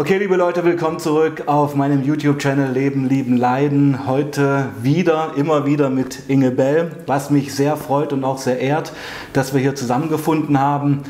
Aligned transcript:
Okay, 0.00 0.16
liebe 0.16 0.36
Leute, 0.36 0.64
willkommen 0.64 0.98
zurück 0.98 1.42
auf 1.44 1.74
meinem 1.74 2.02
YouTube-Channel 2.02 2.72
Leben, 2.72 3.06
Lieben, 3.06 3.36
Leiden. 3.36 4.06
Heute 4.06 4.70
wieder, 4.80 5.32
immer 5.36 5.66
wieder 5.66 5.90
mit 5.90 6.22
Inge 6.28 6.52
Bell, 6.52 6.90
was 7.04 7.28
mich 7.28 7.54
sehr 7.54 7.76
freut 7.76 8.14
und 8.14 8.24
auch 8.24 8.38
sehr 8.38 8.60
ehrt, 8.60 8.94
dass 9.34 9.52
wir 9.52 9.60
hier 9.60 9.74
zusammengefunden 9.74 10.58
haben. 10.58 11.02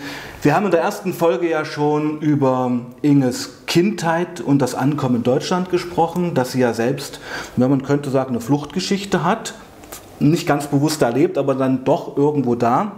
Wir 0.43 0.57
haben 0.57 0.65
in 0.65 0.73
der 0.73 0.81
ersten 0.81 1.13
Folge 1.13 1.49
ja 1.49 1.65
schon 1.65 2.19
über 2.19 2.81
Inges 3.01 3.65
Kindheit 3.69 4.41
und 4.41 4.61
das 4.61 4.75
Ankommen 4.75 5.15
in 5.15 5.23
Deutschland 5.23 5.71
gesprochen, 5.71 6.35
dass 6.35 6.51
sie 6.51 6.59
ja 6.59 6.75
selbst, 6.75 7.21
wenn 7.55 7.71
man 7.71 7.83
könnte 7.83 8.11
sagen, 8.11 8.31
eine 8.31 8.41
Fluchtgeschichte 8.41 9.23
hat. 9.23 9.55
Nicht 10.19 10.49
ganz 10.49 10.67
bewusst 10.67 11.01
erlebt, 11.01 11.39
aber 11.39 11.55
dann 11.55 11.85
doch 11.85 12.17
irgendwo 12.17 12.57
da. 12.57 12.97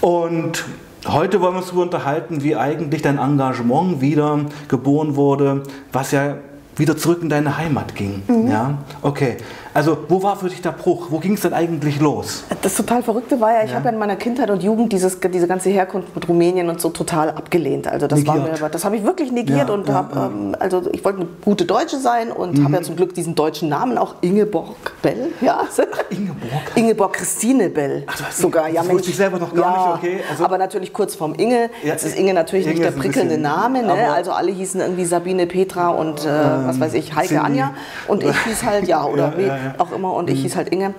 Und 0.00 0.64
Heute 1.06 1.40
wollen 1.40 1.54
wir 1.54 1.58
uns 1.58 1.68
darüber 1.68 1.82
unterhalten, 1.82 2.42
wie 2.42 2.56
eigentlich 2.56 3.02
dein 3.02 3.18
Engagement 3.18 4.00
wieder 4.00 4.40
geboren 4.68 5.16
wurde, 5.16 5.62
was 5.92 6.12
ja 6.12 6.36
wieder 6.76 6.96
zurück 6.96 7.20
in 7.22 7.28
deine 7.28 7.56
Heimat 7.56 7.94
ging. 7.94 8.22
Mhm. 8.26 8.48
Ja, 8.48 8.78
okay. 9.02 9.36
Also 9.80 9.96
wo 10.08 10.22
war 10.22 10.36
für 10.36 10.50
dich 10.50 10.60
der 10.60 10.72
Bruch? 10.72 11.06
Wo 11.08 11.18
ging 11.20 11.32
es 11.32 11.40
denn 11.40 11.54
eigentlich 11.54 12.00
los? 12.00 12.44
Das 12.60 12.74
total 12.74 13.02
Verrückte 13.02 13.40
war 13.40 13.50
ja, 13.50 13.64
ich 13.64 13.70
ja. 13.70 13.76
habe 13.76 13.86
ja 13.86 13.92
in 13.92 13.98
meiner 13.98 14.16
Kindheit 14.16 14.50
und 14.50 14.62
Jugend 14.62 14.92
dieses, 14.92 15.18
diese 15.20 15.46
ganze 15.46 15.70
Herkunft 15.70 16.14
mit 16.14 16.28
Rumänien 16.28 16.68
und 16.68 16.82
so 16.82 16.90
total 16.90 17.30
abgelehnt. 17.30 17.88
Also 17.88 18.06
das 18.06 18.18
negiert. 18.18 18.36
war 18.36 18.60
mir, 18.60 18.68
das 18.68 18.84
habe 18.84 18.96
ich 18.96 19.04
wirklich 19.04 19.32
negiert 19.32 19.70
ja, 19.70 19.74
und 19.74 19.88
ja, 19.88 19.94
habe, 19.94 20.30
ähm, 20.34 20.54
also 20.58 20.82
ich 20.92 21.02
wollte 21.02 21.20
eine 21.20 21.28
gute 21.42 21.64
Deutsche 21.64 21.96
sein 21.96 22.30
und 22.30 22.58
mhm. 22.58 22.64
habe 22.64 22.74
ja 22.74 22.82
zum 22.82 22.94
Glück 22.94 23.14
diesen 23.14 23.34
deutschen 23.34 23.70
Namen 23.70 23.96
auch 23.96 24.16
Ingeborg 24.20 24.76
Bell. 25.00 25.32
Ja. 25.40 25.66
Ingeborg? 26.10 26.62
Ingeborg 26.74 27.14
Christine 27.14 27.70
Bell. 27.70 28.04
Ach, 28.06 28.18
das 28.18 28.36
sogar. 28.36 28.68
Ja, 28.68 28.82
das 28.82 28.92
wusste 28.92 29.08
ich 29.08 29.16
selber 29.16 29.38
noch 29.38 29.54
gar 29.54 29.94
nicht. 29.94 30.04
Okay. 30.04 30.20
Also, 30.30 30.44
aber 30.44 30.58
natürlich 30.58 30.92
kurz 30.92 31.14
vorm 31.14 31.34
Inge. 31.36 31.70
Jetzt 31.82 32.04
ist 32.04 32.18
Inge 32.18 32.34
natürlich 32.34 32.66
Inge 32.66 32.74
nicht 32.74 32.84
der 32.84 32.90
prickelnde 33.00 33.38
Name. 33.38 33.82
Ne? 33.82 34.12
Also 34.12 34.32
alle 34.32 34.52
hießen 34.52 34.78
irgendwie 34.78 35.06
Sabine, 35.06 35.46
Petra 35.46 35.88
und 35.88 36.26
äh, 36.26 36.28
ähm, 36.28 36.66
was 36.66 36.78
weiß 36.78 36.92
ich, 36.92 37.16
Heike, 37.16 37.28
Cindy. 37.28 37.44
Anja. 37.44 37.74
Und 38.08 38.22
ich 38.22 38.36
hieß 38.44 38.64
halt, 38.64 38.86
ja, 38.86 39.04
oder 39.04 39.32
wie 39.74 39.80
auch 39.80 39.92
immer. 39.92 40.12
Und 40.14 40.28
ich 40.28 40.40
ich 40.40 40.46
hieß 40.46 40.56
halt 40.56 40.68
Inge. 40.70 40.94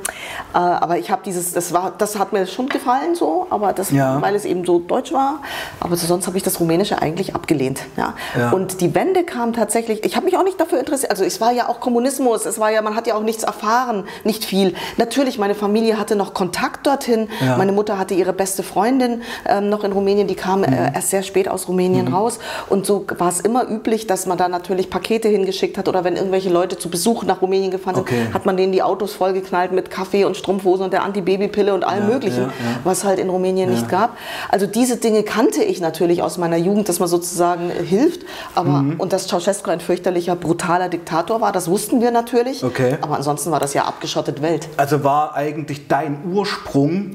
Äh, 0.53 0.57
aber 0.57 0.97
ich 0.97 1.11
habe 1.11 1.21
dieses, 1.25 1.53
das 1.53 1.73
war, 1.73 1.93
das 1.97 2.17
hat 2.17 2.31
mir 2.33 2.47
schon 2.47 2.69
gefallen 2.69 3.15
so, 3.15 3.47
aber 3.49 3.73
das, 3.73 3.91
ja. 3.91 4.21
weil 4.21 4.35
es 4.35 4.45
eben 4.45 4.65
so 4.65 4.79
deutsch 4.79 5.11
war. 5.11 5.41
Aber 5.79 5.95
sonst 5.95 6.27
habe 6.27 6.37
ich 6.37 6.43
das 6.43 6.59
Rumänische 6.59 7.01
eigentlich 7.01 7.35
abgelehnt. 7.35 7.81
Ja. 7.97 8.13
ja. 8.37 8.51
Und 8.51 8.81
die 8.81 8.93
Wende 8.95 9.23
kam 9.23 9.53
tatsächlich, 9.53 10.05
ich 10.05 10.15
habe 10.15 10.25
mich 10.25 10.37
auch 10.37 10.43
nicht 10.43 10.59
dafür 10.59 10.79
interessiert. 10.79 11.11
Also 11.11 11.23
es 11.23 11.41
war 11.41 11.51
ja 11.51 11.67
auch 11.67 11.79
Kommunismus, 11.79 12.45
es 12.45 12.59
war 12.59 12.71
ja, 12.71 12.81
man 12.81 12.95
hat 12.95 13.07
ja 13.07 13.15
auch 13.15 13.23
nichts 13.23 13.43
erfahren, 13.43 14.05
nicht 14.23 14.45
viel. 14.45 14.75
Natürlich, 14.97 15.37
meine 15.37 15.55
Familie 15.55 15.99
hatte 15.99 16.15
noch 16.15 16.33
Kontakt 16.33 16.85
dorthin. 16.87 17.27
Ja. 17.43 17.57
Meine 17.57 17.71
Mutter 17.71 17.97
hatte 17.97 18.13
ihre 18.13 18.33
beste 18.33 18.63
Freundin 18.63 19.23
ähm, 19.45 19.69
noch 19.69 19.83
in 19.83 19.91
Rumänien, 19.91 20.27
die 20.27 20.35
kam 20.35 20.63
äh, 20.63 20.67
mhm. 20.67 20.73
äh, 20.73 20.95
erst 20.95 21.09
sehr 21.09 21.23
spät 21.23 21.47
aus 21.47 21.67
Rumänien 21.67 22.07
mhm. 22.07 22.13
raus. 22.13 22.39
Und 22.69 22.85
so 22.85 23.05
war 23.17 23.29
es 23.29 23.39
immer 23.39 23.67
üblich, 23.67 24.07
dass 24.07 24.25
man 24.25 24.37
da 24.37 24.47
natürlich 24.47 24.89
Pakete 24.89 25.27
hingeschickt 25.27 25.77
hat 25.77 25.87
oder 25.87 26.03
wenn 26.03 26.15
irgendwelche 26.15 26.49
Leute 26.49 26.77
zu 26.77 26.89
Besuch 26.89 27.23
nach 27.23 27.41
Rumänien 27.41 27.71
gefahren 27.71 27.95
sind, 27.95 28.03
okay. 28.03 28.27
hat 28.33 28.45
man 28.45 28.50
denen 28.55 28.71
die 28.71 28.83
Autos 28.83 29.13
voll 29.13 29.31
vollgeknallt 29.31 29.71
mit 29.71 29.89
Kaffee 29.89 30.25
und 30.25 30.35
Strumpfhosen 30.35 30.85
und 30.85 30.93
der 30.93 31.03
Antibabypille 31.03 31.73
und 31.73 31.83
allem 31.83 32.07
ja, 32.07 32.13
Möglichen, 32.13 32.41
ja, 32.41 32.47
ja. 32.47 32.79
was 32.83 33.03
halt 33.03 33.19
in 33.19 33.29
Rumänien 33.29 33.69
nicht 33.69 33.87
gab. 33.89 34.17
Also 34.49 34.67
diese 34.67 34.97
Dinge 34.97 35.23
kannte 35.23 35.63
ich 35.63 35.79
natürlich 35.79 36.21
aus 36.21 36.37
meiner 36.37 36.57
Jugend, 36.57 36.89
dass 36.89 36.99
man 36.99 37.07
sozusagen 37.07 37.69
hilft. 37.69 38.21
Aber, 38.55 38.81
mhm. 38.81 38.99
Und 38.99 39.13
dass 39.13 39.27
Ceausescu 39.27 39.69
ein 39.69 39.79
fürchterlicher, 39.79 40.35
brutaler 40.35 40.89
Diktator 40.89 41.41
war, 41.41 41.51
das 41.51 41.69
wussten 41.69 42.01
wir 42.01 42.11
natürlich. 42.11 42.63
Okay. 42.63 42.97
Aber 43.01 43.15
ansonsten 43.15 43.51
war 43.51 43.59
das 43.59 43.73
ja 43.73 43.85
abgeschottet 43.85 44.41
Welt. 44.41 44.67
Also 44.77 45.03
war 45.03 45.35
eigentlich 45.35 45.87
dein 45.87 46.17
Ursprung 46.31 47.11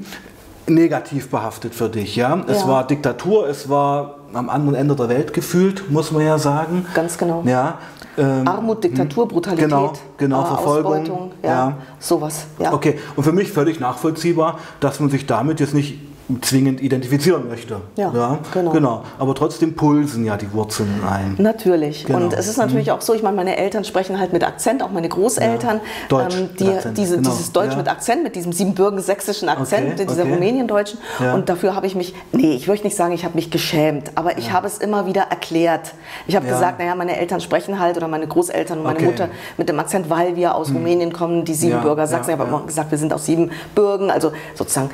negativ 0.67 1.29
behaftet 1.29 1.73
für 1.73 1.87
dich, 1.87 2.17
ja? 2.17 2.43
Es 2.47 2.67
war 2.67 2.85
Diktatur, 2.85 3.47
es 3.47 3.69
war 3.69 4.15
am 4.33 4.49
anderen 4.49 4.75
Ende 4.75 4.95
der 4.95 5.07
Welt 5.07 5.31
gefühlt, 5.31 5.89
muss 5.89 6.11
man 6.11 6.25
ja 6.25 6.37
sagen. 6.37 6.85
Ganz 6.93 7.17
genau. 7.17 7.43
Ja, 7.45 7.77
ähm, 8.17 8.47
Armut, 8.47 8.83
Diktatur, 8.83 9.23
hm, 9.23 9.29
Brutalität, 9.29 9.69
genau, 9.69 9.93
genau, 10.17 10.43
äh, 10.43 10.45
Verfolgung, 10.47 10.93
Ausbeutung, 10.93 11.31
ja, 11.43 11.49
ja. 11.49 11.77
sowas. 11.99 12.47
Ja. 12.59 12.73
Okay, 12.73 12.99
und 13.15 13.23
für 13.23 13.31
mich 13.31 13.51
völlig 13.51 13.79
nachvollziehbar, 13.79 14.59
dass 14.79 14.99
man 14.99 15.09
sich 15.09 15.25
damit 15.25 15.59
jetzt 15.59 15.73
nicht 15.73 15.99
zwingend 16.41 16.81
identifizieren 16.81 17.47
möchte. 17.47 17.81
Ja, 17.95 18.11
ja, 18.13 18.39
genau. 18.53 18.71
genau. 18.71 19.03
Aber 19.17 19.33
trotzdem 19.33 19.75
pulsen 19.75 20.25
ja 20.25 20.35
die 20.35 20.51
Wurzeln 20.51 21.01
ein. 21.07 21.35
Natürlich. 21.37 22.05
Genau. 22.05 22.19
Und 22.19 22.33
es 22.33 22.47
ist 22.47 22.57
natürlich 22.57 22.87
mhm. 22.87 22.93
auch 22.93 23.01
so, 23.01 23.13
ich 23.13 23.23
meine, 23.23 23.37
meine 23.37 23.55
Eltern 23.55 23.85
sprechen 23.85 24.19
halt 24.19 24.33
mit 24.33 24.43
Akzent, 24.45 24.83
auch 24.83 24.91
meine 24.91 25.07
Großeltern. 25.07 25.77
Ja. 25.77 26.07
Deutsch 26.09 26.37
ähm, 26.37 26.49
die, 26.59 26.71
diese, 26.93 27.17
genau. 27.17 27.29
Dieses 27.29 27.51
Deutsch 27.53 27.71
ja. 27.71 27.77
mit 27.77 27.87
Akzent, 27.87 28.23
mit 28.23 28.35
diesem 28.35 28.51
siebenbürgen-sächsischen 28.51 29.47
Akzent, 29.47 29.93
okay. 29.93 30.05
dieser 30.05 30.23
okay. 30.23 30.33
Rumäniendeutschen. 30.33 30.99
Und 31.33 31.47
dafür 31.47 31.75
habe 31.75 31.87
ich 31.87 31.95
mich, 31.95 32.13
nee, 32.33 32.55
ich 32.55 32.67
möchte 32.67 32.85
nicht 32.85 32.97
sagen, 32.97 33.13
ich 33.13 33.23
habe 33.23 33.35
mich 33.35 33.49
geschämt, 33.49 34.11
aber 34.15 34.37
ich 34.37 34.51
habe 34.51 34.67
es 34.67 34.79
immer 34.79 35.05
wieder 35.05 35.23
erklärt. 35.29 35.93
Ich 36.27 36.35
habe 36.35 36.45
gesagt, 36.47 36.79
naja, 36.79 36.95
meine 36.95 37.17
Eltern 37.17 37.39
sprechen 37.39 37.79
halt 37.79 37.95
oder 37.95 38.07
meine 38.07 38.27
Großeltern 38.27 38.79
und 38.79 38.83
meine 38.83 38.97
okay. 38.97 39.05
Mutter 39.05 39.29
mit 39.57 39.69
dem 39.69 39.79
Akzent, 39.79 40.09
weil 40.09 40.35
wir 40.35 40.55
aus 40.55 40.69
hm. 40.69 40.77
Rumänien 40.77 41.13
kommen, 41.13 41.45
die 41.45 41.53
Siebenbürger 41.53 42.05
Sachsen. 42.07 42.31
Ich 42.31 42.39
habe 42.39 42.49
immer 42.49 42.65
gesagt, 42.65 42.91
wir 42.91 42.97
sind 42.97 43.13
aus 43.13 43.25
Siebenbürgen, 43.25 44.11
also 44.11 44.31
sozusagen 44.55 44.89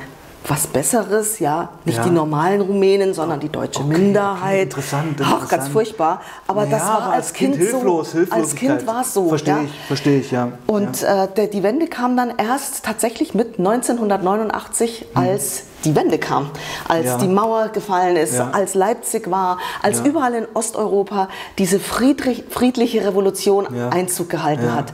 was 0.46 0.66
Besseres, 0.66 1.38
ja, 1.38 1.70
nicht 1.84 1.98
ja. 1.98 2.04
die 2.04 2.10
normalen 2.10 2.60
Rumänen, 2.60 3.14
sondern 3.14 3.40
die 3.40 3.48
deutsche 3.48 3.80
okay, 3.80 3.98
Minderheit. 3.98 4.52
Okay, 4.52 4.62
interessant, 4.62 5.10
interessant. 5.12 5.40
Ach, 5.42 5.48
ganz 5.48 5.68
furchtbar. 5.68 6.20
Aber 6.46 6.64
naja, 6.64 6.78
das 6.78 6.86
war 6.86 7.02
als, 7.04 7.14
als 7.14 7.32
Kind, 7.32 7.56
kind 7.56 7.70
hilflos, 7.70 8.12
so. 8.12 8.18
Als 8.30 8.54
Kind 8.54 8.86
war 8.86 9.00
es 9.00 9.14
so. 9.14 9.28
Verstehe 9.28 9.54
ja. 9.54 9.62
ich, 9.62 9.80
verstehe 9.86 10.20
ich, 10.20 10.30
ja. 10.30 10.52
Und 10.66 11.00
ja. 11.00 11.24
Äh, 11.24 11.28
der, 11.34 11.46
die 11.46 11.62
Wende 11.62 11.86
kam 11.86 12.16
dann 12.16 12.34
erst 12.36 12.84
tatsächlich 12.84 13.34
mit 13.34 13.58
1989, 13.58 15.06
hm. 15.14 15.22
als 15.22 15.62
die 15.84 15.96
Wende 15.96 16.18
kam, 16.18 16.50
als 16.88 17.06
ja. 17.06 17.18
die 17.18 17.28
Mauer 17.28 17.68
gefallen 17.68 18.16
ist, 18.16 18.34
ja. 18.34 18.50
als 18.50 18.74
Leipzig 18.74 19.30
war, 19.30 19.58
als 19.82 20.00
ja. 20.00 20.06
überall 20.06 20.34
in 20.34 20.46
Osteuropa 20.54 21.28
diese 21.58 21.80
friedlich, 21.80 22.44
friedliche 22.50 23.06
Revolution 23.06 23.66
Einzug 23.90 24.30
gehalten 24.30 24.74
hat 24.74 24.92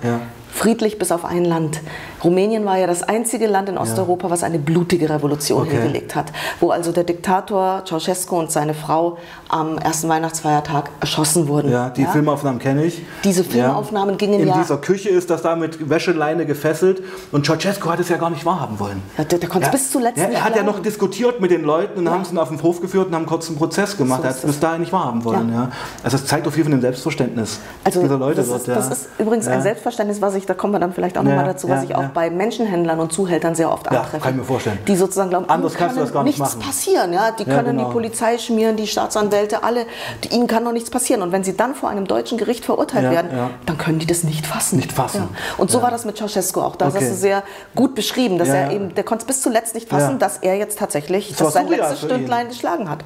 friedlich 0.53 0.99
bis 0.99 1.13
auf 1.13 1.25
ein 1.25 1.45
Land. 1.45 1.81
Rumänien 2.23 2.65
war 2.65 2.79
ja 2.79 2.87
das 2.87 3.03
einzige 3.03 3.47
Land 3.47 3.69
in 3.69 3.79
Osteuropa, 3.79 4.27
ja. 4.27 4.33
was 4.33 4.43
eine 4.43 4.59
blutige 4.59 5.09
Revolution 5.09 5.63
okay. 5.63 5.73
hingelegt 5.73 6.15
hat, 6.15 6.33
wo 6.61 6.71
also 6.71 6.93
der 6.93 7.05
Diktator 7.05 7.83
Ceausescu 7.87 8.39
und 8.39 8.51
seine 8.51 8.75
Frau 8.75 9.19
am 9.49 9.79
ersten 9.79 10.09
Weihnachtsfeiertag 10.09 10.91
erschossen 11.01 11.49
wurden. 11.49 11.71
Ja, 11.71 11.91
die 11.91 12.03
ja? 12.03 12.11
Filmaufnahmen 12.11 12.61
kenne 12.61 12.85
ich. 12.85 13.03
Diese 13.25 13.45
Filmaufnahmen 13.45 14.13
ja. 14.13 14.17
gingen 14.17 14.41
in 14.41 14.49
ja... 14.49 14.55
In 14.55 14.63
dieser 14.63 14.79
Küche 14.79 15.09
ist 15.09 15.31
das 15.31 15.43
da 15.43 15.57
mit 15.57 15.89
Wäscheleine 15.89 16.47
gefesselt 16.47 17.03
und 17.33 17.47
Ceausescu 17.47 17.89
hat 17.91 18.01
es 18.01 18.09
ja 18.09 18.17
gar 18.17 18.31
nicht 18.31 18.45
wahrhaben 18.45 18.79
wollen. 18.79 19.03
Ja, 19.19 19.25
der, 19.25 19.39
der 19.39 19.49
konnte 19.49 19.67
es 19.67 19.73
bis 19.73 19.91
zuletzt 19.91 20.19
ja, 20.19 20.25
Er 20.25 20.45
hat 20.45 20.57
ja 20.57 20.63
noch 20.63 20.81
diskutiert 20.81 21.41
mit 21.41 21.51
den 21.51 21.63
Leuten 21.63 22.01
und 22.01 22.11
haben 22.11 22.23
es 22.23 22.37
auf 22.37 22.49
den 22.49 22.63
Hof 22.63 22.81
geführt 22.81 23.09
und 23.09 23.15
haben 23.15 23.27
kurz 23.27 23.49
einen 23.49 23.59
Prozess 23.59 23.97
gemacht. 23.97 24.21
So 24.21 24.25
er 24.25 24.31
hat 24.31 24.37
es 24.37 24.45
bis 24.45 24.61
dahin 24.61 24.81
nicht 24.81 24.93
wahrhaben 24.93 25.25
wollen. 25.25 25.53
Ja. 25.53 25.71
Also 26.03 26.17
das 26.17 26.27
zeigt 26.27 26.47
auf 26.47 26.57
jeden 26.57 26.69
Fall 26.69 26.79
ein 26.79 26.83
Selbstverständnis 26.83 27.61
also 27.85 28.03
dieser 28.03 28.19
Leute 28.19 28.37
das 28.37 28.49
dort. 28.49 28.61
Ist, 28.61 28.69
das 28.69 28.91
ist 28.91 29.09
übrigens 29.19 29.47
ein 29.49 29.63
Selbstverständnis, 29.63 30.21
was 30.21 30.35
ich, 30.35 30.47
da 30.47 30.55
kommen 30.55 30.73
wir 30.73 30.81
dann 30.81 30.93
vielleicht 30.93 31.19
auch 31.19 31.23
nochmal 31.23 31.45
dazu, 31.45 31.69
was 31.69 31.85
ich 31.85 31.95
auch 31.95 32.10
bei 32.11 32.31
Menschenhändlern 32.31 33.01
und 33.01 33.13
Zuhältern 33.13 33.55
sehr 33.55 33.71
oft. 33.71 33.87
Ja, 33.91 34.07
kann 34.21 34.33
ich 34.33 34.37
mir 34.37 34.45
vorstellen. 34.45 34.79
Die 34.87 34.97
sozusagen 34.97 35.31
glauben, 35.31 35.49
Anders 35.49 35.75
kannst 35.75 35.97
du 35.97 36.01
das 36.01 36.13
gar 36.13 36.25
nicht 36.25 36.39
nichts 36.39 36.57
machen. 36.57 36.67
passieren. 36.67 37.13
Ja? 37.13 37.31
Die 37.31 37.45
können 37.45 37.77
genau. 37.77 37.89
die 37.89 37.93
Polizei 37.93 38.39
schmieren, 38.39 38.77
die 38.77 38.87
Staatsanwälte, 38.87 39.63
alle. 39.63 39.87
Die, 40.25 40.35
ihnen 40.35 40.47
kann 40.47 40.65
doch 40.65 40.73
nichts 40.73 40.91
passieren. 40.91 41.23
Und 41.23 41.33
wenn 41.33 41.45
sie 41.45 41.57
dann 41.57 41.75
vor 41.75 41.89
einem 41.89 42.07
deutschen 42.07 42.39
Gericht 42.39 42.65
verurteilt 42.65 43.05
ja, 43.05 43.11
werden, 43.11 43.31
ja. 43.35 43.51
dann 43.67 43.79
können 43.79 43.99
die 43.99 44.07
das 44.07 44.25
nicht 44.25 44.47
fassen. 44.47 44.77
Nicht 44.77 44.93
fassen. 44.93 45.29
Und 45.59 45.71
so 45.71 45.83
war 45.83 45.91
das 45.91 46.05
mit 46.05 46.17
Ceausescu 46.17 46.61
auch. 46.61 46.77
Da 46.77 46.89
okay. 46.89 46.99
hast 47.01 47.11
du 47.11 47.15
sehr 47.15 47.43
gut 47.75 47.95
beschrieben, 47.95 48.39
dass 48.39 48.49
er 48.49 48.71
eben, 48.71 48.95
der 48.95 49.05
konnte 49.05 49.23
es 49.23 49.27
bis 49.27 49.43
zuletzt 49.43 49.75
nicht 49.75 49.89
fassen, 49.89 50.19
dass 50.19 50.39
er 50.39 50.57
jetzt 50.57 50.79
tatsächlich 50.79 51.35
das, 51.37 51.53
sein 51.53 51.69
letztes 51.69 52.01
Stündlein 52.01 52.49
geschlagen 52.49 52.89
hat. 52.89 53.05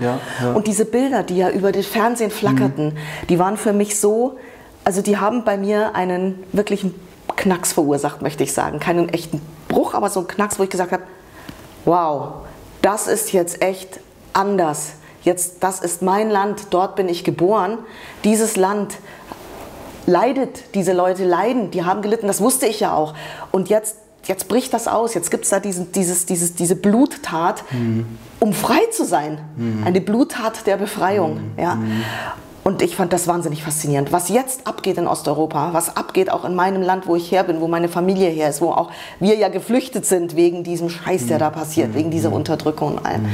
Und 0.54 0.66
diese 0.66 0.84
Bilder, 0.84 1.22
die 1.22 1.36
ja 1.36 1.50
über 1.50 1.72
das 1.72 1.86
Fernsehen 1.86 2.30
flackerten, 2.30 2.86
mhm. 2.86 3.26
die 3.28 3.38
waren 3.38 3.56
für 3.56 3.72
mich 3.72 3.98
so, 3.98 4.36
also 4.84 5.02
die 5.02 5.16
haben 5.16 5.44
bei 5.44 5.56
mir 5.56 5.94
einen 5.94 6.44
wirklichen 6.52 6.94
Knacks 7.36 7.72
verursacht, 7.72 8.22
möchte 8.22 8.42
ich 8.42 8.52
sagen. 8.52 8.80
Keinen 8.80 9.08
echten 9.08 9.40
Bruch, 9.68 9.94
aber 9.94 10.10
so 10.10 10.20
ein 10.20 10.28
Knacks, 10.28 10.58
wo 10.58 10.62
ich 10.62 10.70
gesagt 10.70 10.92
habe, 10.92 11.02
wow, 11.84 12.44
das 12.82 13.06
ist 13.06 13.32
jetzt 13.32 13.62
echt 13.62 14.00
anders. 14.32 14.92
Jetzt, 15.22 15.62
das 15.62 15.80
ist 15.80 16.02
mein 16.02 16.28
Land, 16.30 16.66
dort 16.70 16.96
bin 16.96 17.08
ich 17.08 17.24
geboren. 17.24 17.78
Dieses 18.24 18.56
Land 18.56 18.94
leidet, 20.06 20.74
diese 20.74 20.92
Leute 20.92 21.24
leiden, 21.24 21.70
die 21.70 21.84
haben 21.84 22.02
gelitten, 22.02 22.26
das 22.26 22.40
wusste 22.40 22.66
ich 22.66 22.80
ja 22.80 22.94
auch. 22.94 23.14
Und 23.50 23.70
jetzt, 23.70 23.96
jetzt 24.24 24.48
bricht 24.48 24.74
das 24.74 24.86
aus, 24.86 25.14
jetzt 25.14 25.30
gibt 25.30 25.44
es 25.44 25.50
da 25.50 25.60
diesen, 25.60 25.92
dieses, 25.92 26.26
dieses, 26.26 26.54
diese 26.54 26.76
Bluttat, 26.76 27.64
mhm. 27.70 28.06
um 28.38 28.52
frei 28.52 28.80
zu 28.90 29.04
sein. 29.04 29.38
Mhm. 29.56 29.86
Eine 29.86 30.00
Bluttat 30.02 30.66
der 30.66 30.76
Befreiung. 30.76 31.36
Mhm. 31.36 31.62
Ja. 31.62 31.78
Mhm. 32.64 32.72
Und 32.72 32.82
ich 32.82 32.96
fand 32.96 33.12
das 33.12 33.28
wahnsinnig 33.28 33.62
faszinierend. 33.62 34.12
Was 34.12 34.28
jetzt 34.28 34.66
abgeht 34.66 34.98
in 34.98 35.06
Osteuropa, 35.06 35.70
was 35.72 35.96
abgeht 35.96 36.30
auch 36.30 36.44
in 36.44 36.54
meinem 36.54 36.82
Land, 36.82 37.06
wo 37.06 37.16
ich 37.16 37.30
her 37.30 37.44
bin, 37.44 37.60
wo 37.60 37.68
meine 37.68 37.88
Familie 37.88 38.30
her 38.30 38.48
ist, 38.48 38.60
wo 38.60 38.70
auch 38.70 38.90
wir 39.20 39.36
ja 39.36 39.48
geflüchtet 39.48 40.06
sind 40.06 40.36
wegen 40.36 40.64
diesem 40.64 40.88
Scheiß, 40.88 41.26
der 41.26 41.38
da 41.38 41.50
passiert, 41.50 41.94
wegen 41.94 42.10
dieser 42.10 42.32
Unterdrückung 42.32 42.92
und 42.92 43.06
allem. 43.06 43.26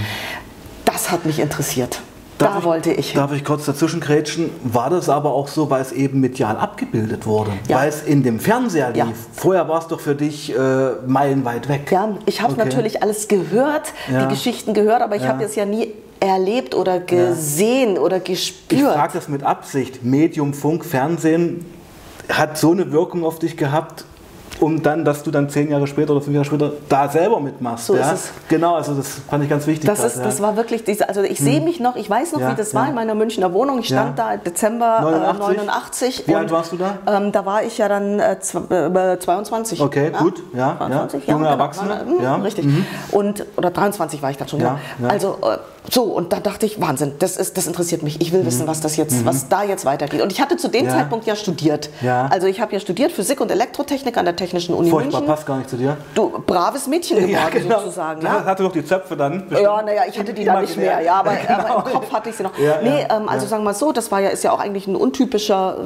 Das 0.85 1.11
hat 1.11 1.25
mich 1.25 1.39
interessiert. 1.39 2.01
Darf 2.41 2.53
da 2.55 2.59
ich, 2.59 2.65
wollte 2.65 2.93
ich. 2.93 3.13
Darf 3.13 3.33
ich 3.33 3.45
kurz 3.45 3.67
dazwischen 3.67 4.01
grätschen? 4.01 4.51
War 4.65 4.89
das 4.89 5.11
aber 5.11 5.35
auch 5.35 5.47
so, 5.47 5.69
weil 5.69 5.83
es 5.83 5.93
eben 5.93 6.21
medial 6.21 6.57
abgebildet 6.57 7.27
wurde? 7.27 7.51
Ja. 7.69 7.77
Weil 7.77 7.91
es 7.91 8.03
in 8.03 8.23
dem 8.23 8.41
Fernseher 8.41 8.91
lief? 8.91 8.97
Ja. 8.97 9.13
Vorher 9.33 9.69
war 9.69 9.81
es 9.81 9.89
doch 9.89 10.01
für 10.01 10.15
dich 10.15 10.57
äh, 10.57 10.93
meilenweit 11.07 11.69
weg. 11.69 11.93
Ja, 11.93 12.17
ich 12.25 12.41
habe 12.41 12.55
okay. 12.55 12.65
natürlich 12.65 13.03
alles 13.03 13.29
gehört, 13.29 13.93
ja. 14.11 14.23
die 14.25 14.29
Geschichten 14.29 14.73
gehört, 14.73 15.03
aber 15.03 15.17
ich 15.17 15.25
habe 15.25 15.45
es 15.45 15.55
ja 15.55 15.67
nie 15.67 15.93
erlebt 16.21 16.75
oder 16.75 17.01
gesehen 17.01 17.97
ja. 17.97 18.01
oder 18.03 18.21
gespürt. 18.21 18.81
Ich 18.81 18.87
frage 18.87 19.13
das 19.15 19.29
mit 19.29 19.43
Absicht. 19.43 20.05
Medium, 20.05 20.55
Funk, 20.55 20.85
Fernsehen 20.85 21.65
hat 22.31 22.59
so 22.59 22.73
eine 22.73 22.93
Wirkung 22.93 23.25
auf 23.25 23.39
dich 23.39 23.57
gehabt, 23.57 24.05
um 24.61 24.83
dann, 24.83 25.05
dass 25.05 25.23
du 25.23 25.31
dann 25.31 25.49
zehn 25.49 25.71
Jahre 25.71 25.87
später 25.87 26.13
oder 26.13 26.21
fünf 26.21 26.35
Jahre 26.35 26.45
später 26.45 26.73
da 26.89 27.09
selber 27.09 27.41
mitmachst. 27.41 27.87
So 27.87 27.97
ja? 27.97 28.13
ist 28.13 28.13
es. 28.13 28.31
Genau, 28.49 28.75
also 28.75 28.95
das 28.95 29.23
fand 29.29 29.43
ich 29.43 29.51
ganz 29.51 29.67
wichtig. 29.67 29.89
Das, 29.89 30.05
ist, 30.05 30.19
ja. 30.19 30.25
das 30.25 30.43
war 30.43 30.57
wirklich, 30.57 30.85
diese, 30.85 31.09
also 31.09 31.23
ich 31.23 31.39
hm. 31.39 31.45
sehe 31.47 31.61
mich 31.61 31.81
noch, 31.81 31.97
ich 31.97 32.09
weiß 32.09 32.33
noch, 32.33 32.41
ja, 32.41 32.53
wie 32.53 32.57
das 32.57 32.75
war 32.75 32.89
in 32.89 32.95
meiner 32.95 33.15
Münchner 33.15 33.53
Wohnung. 33.55 33.79
Ich 33.79 33.87
stand 33.87 34.19
da 34.19 34.37
Dezember 34.37 35.01
89. 35.01 35.49
Äh, 35.49 35.63
89 35.63 36.25
wie 36.27 36.35
alt 36.35 36.51
warst 36.51 36.73
du 36.73 36.77
da? 36.77 36.99
Ähm, 37.07 37.33
da 37.33 37.47
war 37.47 37.63
ich 37.63 37.79
ja 37.79 37.89
dann 37.89 38.21
äh, 38.21 38.39
22. 38.39 39.81
Äh, 39.81 39.83
okay, 39.83 40.13
gut, 40.19 40.43
ja. 40.53 40.77
22, 40.77 41.27
Junge 41.27 41.39
genau. 41.39 41.51
Erwachsene. 41.51 42.05
Mh, 42.05 42.23
ja. 42.23 42.37
Richtig. 42.37 42.67
Mhm. 42.67 42.87
Und, 43.13 43.47
oder 43.57 43.71
23 43.71 44.21
war 44.23 44.31
ich 44.31 44.37
dann 44.37 44.49
schon, 44.49 44.61
ja. 44.61 44.79
Also 45.09 45.39
äh, 45.43 45.57
so, 45.89 46.03
und 46.03 46.33
da 46.33 46.41
dachte 46.41 46.67
ich, 46.67 46.81
Wahnsinn, 46.81 47.13
das, 47.19 47.37
ist, 47.37 47.57
das 47.57 47.67
interessiert 47.67 48.03
mich. 48.03 48.21
Ich 48.21 48.33
will 48.33 48.45
wissen, 48.45 48.65
mhm. 48.65 48.69
was, 48.69 48.81
das 48.81 48.97
jetzt, 48.97 49.23
mhm. 49.23 49.27
was 49.27 49.49
da 49.49 49.63
jetzt 49.63 49.85
weitergeht. 49.85 50.21
Und 50.21 50.31
ich 50.31 50.41
hatte 50.41 50.57
zu 50.57 50.69
dem 50.69 50.87
ja. 50.87 50.93
Zeitpunkt 50.93 51.27
ja 51.27 51.35
studiert. 51.37 51.89
Ja. 52.03 52.27
Also 52.31 52.47
ich 52.47 52.61
habe 52.61 52.73
ja 52.73 52.81
studiert 52.81 53.13
Physik 53.13 53.41
und 53.41 53.51
Elektrotechnik 53.51 54.17
an 54.19 54.27
der 54.27 54.37
Technischen 54.37 54.75
Uni 54.75 54.91
Furchtbar, 54.91 55.21
München. 55.21 55.35
passt 55.35 55.47
gar 55.47 55.57
nicht 55.57 55.71
zu 55.71 55.77
dir. 55.77 55.97
Du, 56.15 56.31
braves 56.47 56.87
Mädchen 56.87 57.17
geworden 57.17 57.33
ja, 57.33 57.49
genau. 57.49 57.81
sozusagen. 57.81 58.23
Ja. 58.23 58.45
Hatte 58.45 58.63
doch 58.63 58.73
die 58.73 58.85
Zöpfe 58.85 59.17
dann. 59.17 59.49
Bestimmt. 59.49 59.61
Ja, 59.61 59.83
naja, 59.83 60.03
ich 60.09 60.19
hatte 60.19 60.35
die 60.35 60.45
dann 60.45 60.63
nicht 60.63 60.77
mehr. 60.77 61.01
Ja, 61.01 61.15
aber, 61.15 61.35
genau. 61.47 61.59
aber, 61.59 61.87
im 61.87 61.93
Kopf 61.95 62.13
hatte 62.13 62.29
ich 62.29 62.37
sie 62.37 62.43
noch. 62.43 62.59
Ja, 62.59 62.81
nee, 62.83 63.07
ähm, 63.11 63.29
also 63.29 63.47
sagen 63.47 63.63
wir 63.63 63.71
mal 63.71 63.75
so, 63.75 63.93
das 63.93 64.11
war 64.13 64.21
ja, 64.21 64.29
ist 64.29 64.45
ja 64.45 64.53
auch 64.53 64.61
eigentlich 64.61 64.87
ein 64.87 64.97
untypischer, 64.97 65.77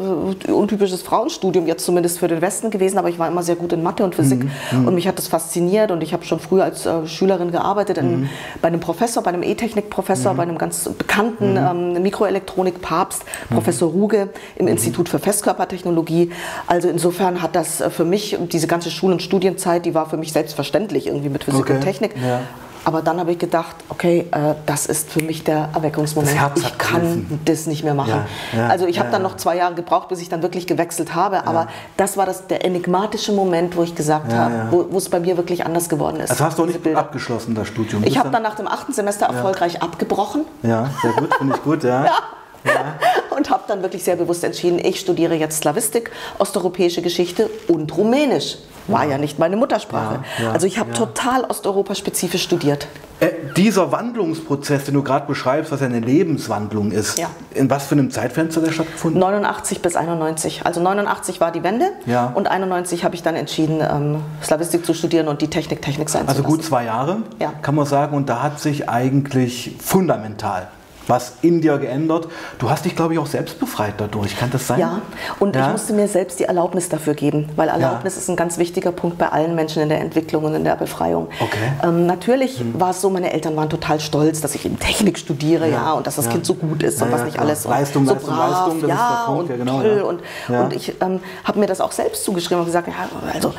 äh, 0.46 0.50
untypisches 0.50 1.02
Frauenstudium, 1.02 1.66
jetzt 1.66 1.84
zumindest 1.84 2.18
für 2.18 2.28
den 2.28 2.40
Westen 2.40 2.70
gewesen, 2.70 2.98
aber 2.98 3.08
ich 3.08 3.18
war 3.18 3.28
immer 3.28 3.42
sehr 3.42 3.56
gut 3.56 3.72
in 3.72 3.82
Mathe 3.82 4.02
und 4.02 4.14
Physik 4.14 4.44
mhm. 4.44 4.80
mhm. 4.80 4.88
und 4.88 4.94
mich 4.94 5.06
hat 5.06 5.18
das 5.18 5.28
fasziniert 5.28 5.90
und 5.90 6.02
ich 6.02 6.12
habe 6.12 6.24
schon 6.24 6.40
früher 6.40 6.64
als 6.64 6.84
äh, 6.84 7.06
Schülerin 7.06 7.52
gearbeitet 7.52 7.98
in, 7.98 8.22
mhm. 8.22 8.28
bei 8.60 8.68
einem 8.68 8.80
Professor, 8.80 9.22
bei 9.22 9.30
einem 9.30 9.42
E-Technik-Professor, 9.84 10.32
mhm. 10.32 10.36
bei 10.36 10.42
einem 10.42 10.58
ganz 10.58 10.88
bekannten 10.96 11.52
mhm. 11.52 11.94
ähm, 11.96 12.02
Mikroelektronik-Papst. 12.02 13.24
Professor 13.50 13.90
Ruge 13.90 14.30
im 14.56 14.66
mhm. 14.66 14.72
Institut 14.72 15.08
für 15.08 15.18
Festkörpertechnologie. 15.18 16.30
Also 16.66 16.88
insofern 16.88 17.42
hat 17.42 17.54
das 17.54 17.80
äh, 17.80 17.90
für 17.90 18.04
mich, 18.04 18.36
diese 18.52 18.66
ganze 18.66 18.90
Schul- 18.90 19.12
und 19.12 19.22
Studienzeit, 19.22 19.84
die 19.84 19.94
war 19.94 20.08
für 20.08 20.16
mich 20.16 20.32
selbstverständlich 20.32 21.06
irgendwie 21.06 21.28
mit 21.28 21.44
Physik 21.44 21.62
okay. 21.62 21.74
und 21.74 21.80
Technik. 21.80 22.14
Ja. 22.16 22.40
Aber 22.84 23.02
dann 23.02 23.18
habe 23.18 23.32
ich 23.32 23.38
gedacht, 23.38 23.76
okay, 23.88 24.26
äh, 24.30 24.54
das 24.66 24.86
ist 24.86 25.10
für 25.10 25.22
mich 25.22 25.44
der 25.44 25.70
Erweckungsmoment. 25.74 26.36
Ich 26.56 26.78
kann 26.78 27.00
gerufen. 27.00 27.40
das 27.44 27.66
nicht 27.66 27.84
mehr 27.84 27.94
machen. 27.94 28.24
Ja, 28.52 28.58
ja, 28.58 28.68
also 28.68 28.86
ich 28.86 28.98
habe 28.98 29.08
ja, 29.08 29.12
dann 29.12 29.22
noch 29.22 29.36
zwei 29.36 29.56
Jahre 29.56 29.74
gebraucht, 29.74 30.08
bis 30.08 30.20
ich 30.20 30.28
dann 30.28 30.42
wirklich 30.42 30.66
gewechselt 30.66 31.14
habe. 31.14 31.46
Aber 31.46 31.68
das 31.96 32.16
war 32.16 32.26
das, 32.26 32.46
der 32.46 32.64
enigmatische 32.64 33.32
Moment, 33.32 33.76
wo 33.76 33.82
ich 33.82 33.94
gesagt 33.94 34.32
habe, 34.32 34.86
wo 34.90 34.96
es 34.96 35.08
bei 35.08 35.20
mir 35.20 35.36
wirklich 35.36 35.64
anders 35.64 35.88
geworden 35.88 36.20
ist. 36.20 36.30
Also 36.30 36.44
hast 36.44 36.58
du 36.58 36.66
nicht 36.66 36.86
abgeschlossen, 36.94 37.54
das 37.54 37.68
Studium? 37.68 38.04
Ich 38.04 38.18
habe 38.18 38.30
dann 38.30 38.42
nach 38.42 38.54
dem 38.54 38.68
achten 38.68 38.92
Semester 38.92 39.26
erfolgreich 39.26 39.82
abgebrochen. 39.82 40.44
Ja, 40.62 40.90
sehr 41.02 41.12
gut, 41.12 41.34
finde 41.34 41.54
ich 41.56 41.62
gut, 41.62 41.84
ja. 41.84 42.06
Ja. 42.64 42.98
Und 43.36 43.50
habe 43.50 43.64
dann 43.68 43.82
wirklich 43.82 44.04
sehr 44.04 44.16
bewusst 44.16 44.44
entschieden, 44.44 44.78
ich 44.78 45.00
studiere 45.00 45.34
jetzt 45.34 45.58
Slawistik, 45.58 46.10
osteuropäische 46.38 47.02
Geschichte 47.02 47.50
und 47.68 47.96
Rumänisch. 47.96 48.58
War 48.86 49.04
ja, 49.04 49.12
ja 49.12 49.18
nicht 49.18 49.38
meine 49.38 49.56
Muttersprache. 49.56 50.20
Ja, 50.42 50.52
also 50.52 50.66
ich 50.66 50.78
habe 50.78 50.92
total 50.92 51.44
osteuropaspezifisch 51.44 52.42
studiert. 52.42 52.86
Äh, 53.20 53.30
dieser 53.56 53.92
Wandlungsprozess, 53.92 54.84
den 54.84 54.94
du 54.94 55.02
gerade 55.02 55.26
beschreibst, 55.26 55.72
was 55.72 55.80
ja 55.80 55.86
eine 55.86 56.00
Lebenswandlung 56.00 56.90
ist, 56.90 57.20
in 57.52 57.70
was 57.70 57.86
für 57.86 57.94
einem 57.94 58.10
Zeitfenster 58.10 58.60
der 58.60 58.72
stattgefunden? 58.72 59.20
89 59.20 59.80
bis 59.80 59.96
91. 59.96 60.66
Also 60.66 60.80
89 60.80 61.40
war 61.40 61.52
die 61.52 61.62
Wende 61.62 61.92
und 62.34 62.48
91 62.48 63.04
habe 63.04 63.14
ich 63.14 63.22
dann 63.22 63.36
entschieden, 63.36 63.80
ähm, 63.80 64.20
Slawistik 64.42 64.84
zu 64.84 64.92
studieren 64.92 65.28
und 65.28 65.40
die 65.40 65.48
Technik 65.48 65.80
Technik 65.80 66.10
sein 66.10 66.28
also 66.28 66.42
zu 66.42 66.42
lassen. 66.42 66.46
Also 66.46 66.56
gut 66.56 66.64
zwei 66.64 66.84
Jahre, 66.84 67.22
kann 67.62 67.74
man 67.74 67.86
sagen. 67.86 68.16
Und 68.16 68.28
da 68.28 68.42
hat 68.42 68.60
sich 68.60 68.88
eigentlich 68.88 69.76
fundamental 69.80 70.68
was 71.06 71.34
in 71.42 71.60
dir 71.60 71.78
geändert. 71.78 72.28
Du 72.58 72.70
hast 72.70 72.84
dich, 72.84 72.96
glaube 72.96 73.14
ich, 73.14 73.20
auch 73.20 73.26
selbst 73.26 73.58
befreit 73.58 73.94
dadurch. 73.98 74.36
Kann 74.38 74.50
das 74.50 74.66
sein? 74.66 74.80
Ja, 74.80 75.02
und 75.38 75.54
ja. 75.54 75.66
ich 75.66 75.72
musste 75.72 75.92
mir 75.92 76.08
selbst 76.08 76.40
die 76.40 76.44
Erlaubnis 76.44 76.88
dafür 76.88 77.14
geben, 77.14 77.48
weil 77.56 77.68
Erlaubnis 77.68 78.14
ja. 78.14 78.20
ist 78.20 78.28
ein 78.28 78.36
ganz 78.36 78.58
wichtiger 78.58 78.92
Punkt 78.92 79.18
bei 79.18 79.28
allen 79.28 79.54
Menschen 79.54 79.82
in 79.82 79.88
der 79.88 80.00
Entwicklung 80.00 80.44
und 80.44 80.54
in 80.54 80.64
der 80.64 80.76
Befreiung. 80.76 81.28
Okay. 81.40 81.58
Ähm, 81.82 82.06
natürlich 82.06 82.58
hm. 82.58 82.80
war 82.80 82.90
es 82.90 83.00
so, 83.00 83.10
meine 83.10 83.32
Eltern 83.32 83.56
waren 83.56 83.68
total 83.68 84.00
stolz, 84.00 84.40
dass 84.40 84.54
ich 84.54 84.64
in 84.64 84.78
Technik 84.78 85.18
studiere, 85.18 85.68
ja, 85.68 85.74
ja 85.74 85.92
und 85.92 86.06
dass 86.06 86.16
das 86.16 86.28
Kind 86.28 86.46
so 86.46 86.54
gut 86.54 86.82
ist 86.82 87.00
und 87.02 87.12
was 87.12 87.24
nicht 87.24 87.38
alles. 87.38 87.64
Leistung, 87.64 88.06
so 88.06 88.14
Leistung, 88.14 88.34
brav, 88.34 88.50
Leistung, 88.50 88.80
das 88.80 88.90
ja, 88.90 88.94
ist 88.94 89.10
der 89.10 89.34
Punkt. 89.34 89.50
Und 89.50 89.58
genau, 89.58 89.80
toll. 89.80 90.20
Und, 90.48 90.56
und 90.56 90.72
ich 90.72 90.94
ähm, 91.00 91.20
habe 91.44 91.58
mir 91.58 91.66
das 91.66 91.80
auch 91.80 91.92
selbst 91.92 92.24
zugeschrieben 92.24 92.60
und 92.60 92.66
gesagt, 92.66 92.88
ja, 92.88 92.94
also 93.32 93.54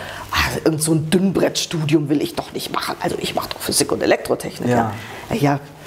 irgend 0.63 0.81
so 0.81 0.93
ein 0.93 1.09
Dünnbrettstudium 1.09 2.09
will 2.09 2.21
ich 2.21 2.35
doch 2.35 2.53
nicht 2.53 2.71
machen. 2.71 2.95
Also 3.01 3.17
ich 3.19 3.35
mache 3.35 3.49
doch 3.49 3.59
Physik 3.59 3.91
und 3.91 4.01
Elektrotechnik. 4.01 4.69
Ja. 4.69 4.91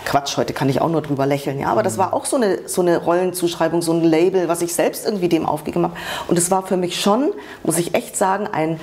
Quatsch, 0.08 0.38
heute 0.38 0.54
kann 0.54 0.70
ich 0.70 0.80
auch 0.80 0.88
nur 0.88 1.02
drüber 1.02 1.26
lächeln, 1.26 1.60
ja, 1.60 1.68
aber 1.68 1.82
das 1.82 1.98
war 1.98 2.14
auch 2.14 2.24
so 2.24 2.36
eine, 2.36 2.66
so 2.66 2.80
eine 2.80 2.96
Rollenzuschreibung, 2.96 3.82
so 3.82 3.92
ein 3.92 4.02
Label, 4.02 4.48
was 4.48 4.62
ich 4.62 4.72
selbst 4.72 5.04
irgendwie 5.04 5.28
dem 5.28 5.44
aufgegeben 5.44 5.84
habe. 5.84 5.96
Und 6.28 6.38
es 6.38 6.50
war 6.50 6.66
für 6.66 6.78
mich 6.78 6.98
schon, 6.98 7.30
muss 7.62 7.76
ich 7.76 7.94
echt 7.94 8.16
sagen, 8.16 8.46
ein, 8.46 8.80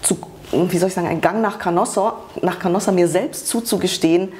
zu, 0.00 0.16
wie 0.50 0.78
soll 0.78 0.88
ich 0.88 0.94
sagen, 0.94 1.08
ein 1.08 1.20
Gang 1.20 1.42
nach 1.42 1.58
Canossa, 1.58 2.14
nach 2.40 2.58
Canossa 2.58 2.90
mir 2.90 3.06
selbst 3.06 3.48
zuzugestehen, 3.48 4.32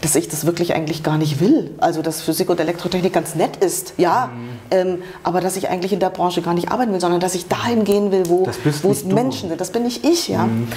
dass 0.00 0.14
ich 0.14 0.26
das 0.28 0.46
wirklich 0.46 0.74
eigentlich 0.74 1.02
gar 1.02 1.18
nicht 1.18 1.38
will. 1.38 1.74
Also, 1.78 2.00
dass 2.00 2.22
Physik 2.22 2.48
und 2.48 2.58
Elektrotechnik 2.58 3.12
ganz 3.12 3.34
nett 3.34 3.56
ist, 3.56 3.92
ja, 3.98 4.30
mhm. 4.32 4.48
ähm, 4.70 5.02
aber 5.22 5.42
dass 5.42 5.56
ich 5.56 5.68
eigentlich 5.68 5.92
in 5.92 6.00
der 6.00 6.10
Branche 6.10 6.40
gar 6.40 6.54
nicht 6.54 6.70
arbeiten 6.70 6.94
will, 6.94 7.00
sondern 7.00 7.20
dass 7.20 7.34
ich 7.34 7.46
dahin 7.46 7.84
gehen 7.84 8.10
will, 8.10 8.26
wo, 8.28 8.48
wo 8.82 8.90
es 8.90 9.04
Menschen 9.04 9.50
sind. 9.50 9.60
Das 9.60 9.70
bin 9.70 9.82
nicht 9.82 10.02
ich, 10.02 10.28
ja. 10.28 10.46
Mhm. 10.46 10.68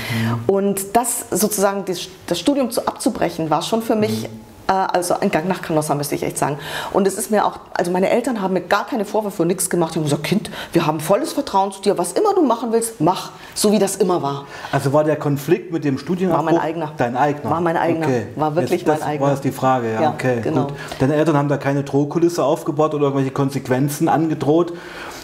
Und 0.47 0.97
das 0.97 1.27
sozusagen, 1.31 1.85
das, 1.85 2.39
Studium 2.39 2.71
zu, 2.71 2.85
abzubrechen, 2.85 3.49
war 3.49 3.61
schon 3.61 3.81
für 3.81 3.95
mich 3.95 4.23
mhm. 4.23 4.48
Also 4.73 5.19
ein 5.19 5.31
Gang 5.31 5.47
nach 5.47 5.61
Canossa, 5.61 5.95
müsste 5.95 6.15
ich 6.15 6.23
echt 6.23 6.37
sagen. 6.37 6.57
Und 6.91 7.07
es 7.07 7.15
ist 7.15 7.31
mir 7.31 7.45
auch, 7.45 7.59
also 7.73 7.91
meine 7.91 8.09
Eltern 8.09 8.41
haben 8.41 8.53
mir 8.53 8.61
gar 8.61 8.85
keine 8.85 9.05
Vorwürfe 9.05 9.37
für 9.37 9.45
nichts 9.45 9.69
gemacht. 9.69 9.95
Die 9.95 9.99
haben 9.99 10.05
gesagt, 10.05 10.23
Kind, 10.23 10.51
wir 10.73 10.85
haben 10.85 10.99
volles 10.99 11.33
Vertrauen 11.33 11.71
zu 11.71 11.81
dir. 11.81 11.97
Was 11.97 12.13
immer 12.13 12.33
du 12.35 12.43
machen 12.43 12.71
willst, 12.71 13.01
mach, 13.01 13.31
so 13.55 13.71
wie 13.71 13.79
das 13.79 13.95
immer 13.95 14.21
war. 14.21 14.45
Also 14.71 14.93
war 14.93 15.03
der 15.03 15.15
Konflikt 15.15 15.71
mit 15.71 15.83
dem 15.83 15.97
Studienabbruch 15.97 16.45
War 16.45 16.51
mein 16.51 16.61
eigener. 16.61 16.93
Dein 16.97 17.17
eigener? 17.17 17.49
War 17.49 17.61
mein 17.61 17.77
eigener. 17.77 18.05
Okay. 18.05 18.27
War 18.35 18.55
wirklich 18.55 18.81
Jetzt, 18.81 18.87
mein 18.87 19.01
eigener. 19.01 19.25
war 19.25 19.31
das 19.31 19.41
die 19.41 19.51
Frage, 19.51 19.93
ja, 19.93 20.01
ja 20.01 20.09
okay, 20.11 20.41
genau. 20.41 20.67
gut. 20.67 20.73
Deine 20.99 21.15
Eltern 21.15 21.37
haben 21.37 21.49
da 21.49 21.57
keine 21.57 21.83
Drohkulisse 21.83 22.43
aufgebaut 22.43 22.93
oder 22.93 23.05
irgendwelche 23.05 23.31
Konsequenzen 23.31 24.07
angedroht, 24.07 24.73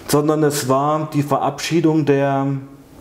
sondern 0.07 0.44
es 0.44 0.68
war 0.68 1.09
die 1.13 1.24
Verabschiedung 1.24 2.06
der 2.06 2.47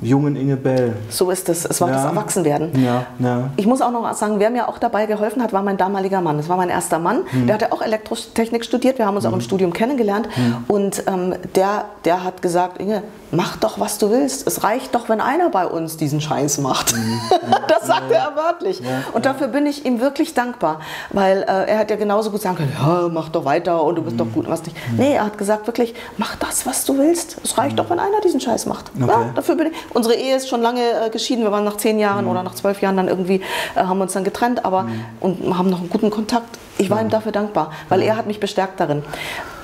jungen 0.04 0.36
Inge 0.36 0.56
Bell. 0.56 0.94
So 1.08 1.30
ist 1.30 1.48
es. 1.48 1.64
Es 1.64 1.80
war 1.80 1.88
ja. 1.88 1.94
das 1.94 2.04
Erwachsenwerden. 2.04 2.84
Ja, 2.84 3.06
ja. 3.18 3.50
Ich 3.56 3.66
muss 3.66 3.80
auch 3.80 3.90
noch 3.90 4.12
sagen, 4.14 4.38
wer 4.38 4.50
mir 4.50 4.68
auch 4.68 4.78
dabei 4.78 5.06
geholfen 5.06 5.42
hat, 5.42 5.52
war 5.52 5.62
mein 5.62 5.76
damaliger 5.76 6.20
Mann. 6.20 6.36
Das 6.36 6.48
war 6.48 6.56
mein 6.56 6.68
erster 6.68 6.98
Mann. 6.98 7.22
Hm. 7.30 7.46
Der 7.46 7.54
hatte 7.54 7.72
auch 7.72 7.82
Elektrotechnik 7.82 8.64
studiert. 8.64 8.98
Wir 8.98 9.06
haben 9.06 9.16
uns 9.16 9.24
hm. 9.24 9.32
auch 9.32 9.36
im 9.36 9.40
Studium 9.40 9.72
kennengelernt. 9.72 10.28
Hm. 10.34 10.56
Und 10.68 11.04
ähm, 11.06 11.34
der, 11.54 11.86
der 12.04 12.24
hat 12.24 12.42
gesagt, 12.42 12.80
Inge, 12.80 13.02
mach 13.34 13.56
doch, 13.56 13.78
was 13.80 13.98
du 13.98 14.10
willst. 14.10 14.46
Es 14.46 14.64
reicht 14.64 14.94
doch, 14.94 15.08
wenn 15.08 15.20
einer 15.20 15.50
bei 15.50 15.66
uns 15.66 15.96
diesen 15.96 16.20
Scheiß 16.20 16.58
macht. 16.58 16.94
Hm. 17.04 17.20
das 17.68 17.86
sagt 17.86 18.10
er 18.10 18.36
wörtlich. 18.36 18.80
Und 19.12 19.26
dafür 19.26 19.48
bin 19.48 19.66
ich 19.66 19.84
ihm 19.84 20.00
wirklich 20.00 20.32
dankbar. 20.32 20.80
Weil 21.10 21.42
äh, 21.42 21.70
er 21.70 21.78
hat 21.78 21.90
ja 21.90 21.96
genauso 21.96 22.30
gut 22.30 22.40
sagen 22.40 22.56
können, 22.56 22.72
ja, 22.78 23.08
mach 23.10 23.28
doch 23.30 23.44
weiter 23.44 23.82
und 23.82 23.96
du 23.96 24.02
bist 24.02 24.18
doch 24.18 24.26
hm. 24.26 24.32
gut 24.32 24.46
und 24.46 24.52
was 24.52 24.62
nicht. 24.64 24.76
Hm. 24.76 24.96
Nee, 24.96 25.14
er 25.14 25.24
hat 25.24 25.38
gesagt 25.38 25.66
wirklich, 25.66 25.94
mach 26.16 26.36
das, 26.36 26.66
was 26.66 26.84
du 26.84 26.96
willst. 26.98 27.36
Es 27.42 27.58
reicht 27.58 27.78
doch, 27.78 27.90
wenn 27.90 27.98
einer 27.98 28.20
diesen 28.20 28.40
Scheiß 28.40 28.66
macht. 28.66 28.90
Okay. 28.94 29.08
Ja, 29.08 29.30
dafür 29.34 29.56
bin 29.56 29.66
ich 29.68 29.74
Unsere 29.92 30.14
Ehe 30.14 30.36
ist 30.36 30.48
schon 30.48 30.62
lange 30.62 30.80
äh, 30.80 31.10
geschieden. 31.10 31.44
Wir 31.44 31.52
waren 31.52 31.64
nach 31.64 31.76
zehn 31.76 31.98
Jahren 31.98 32.24
mhm. 32.24 32.30
oder 32.30 32.42
nach 32.42 32.54
zwölf 32.54 32.80
Jahren 32.82 32.96
dann 32.96 33.08
irgendwie, 33.08 33.42
äh, 33.74 33.80
haben 33.80 34.00
uns 34.00 34.12
dann 34.12 34.24
getrennt, 34.24 34.64
aber 34.64 34.82
mhm. 34.82 35.04
und 35.20 35.58
haben 35.58 35.70
noch 35.70 35.80
einen 35.80 35.90
guten 35.90 36.10
Kontakt. 36.10 36.58
Ich 36.78 36.90
war 36.90 37.00
ihm 37.00 37.08
dafür 37.08 37.32
dankbar, 37.32 37.70
weil 37.88 38.02
er 38.02 38.16
hat 38.16 38.26
mich 38.26 38.40
bestärkt 38.40 38.80
darin. 38.80 39.04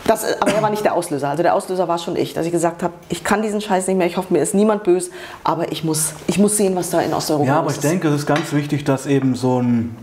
Das, 0.06 0.24
aber 0.40 0.52
er 0.52 0.62
war 0.62 0.70
nicht 0.70 0.84
der 0.84 0.94
Auslöser. 0.94 1.28
Also 1.28 1.42
der 1.42 1.54
Auslöser 1.54 1.86
war 1.88 1.98
schon 1.98 2.16
ich, 2.16 2.32
dass 2.34 2.46
ich 2.46 2.52
gesagt 2.52 2.82
habe, 2.82 2.94
ich 3.08 3.22
kann 3.22 3.42
diesen 3.42 3.60
Scheiß 3.60 3.86
nicht 3.86 3.96
mehr. 3.96 4.06
Ich 4.06 4.16
hoffe, 4.16 4.32
mir 4.32 4.40
ist 4.40 4.54
niemand 4.54 4.82
böse, 4.84 5.10
aber 5.44 5.70
ich 5.70 5.84
muss, 5.84 6.14
ich 6.26 6.38
muss 6.38 6.56
sehen, 6.56 6.74
was 6.76 6.90
da 6.90 7.00
in 7.00 7.12
Osteuropa 7.12 7.44
ist. 7.44 7.48
Ja, 7.48 7.58
aber 7.58 7.70
ich 7.70 7.78
denke, 7.78 8.08
es 8.08 8.20
ist 8.20 8.26
ganz 8.26 8.52
wichtig, 8.52 8.84
dass 8.84 9.06
eben 9.06 9.34
so 9.34 9.60
ein 9.60 9.96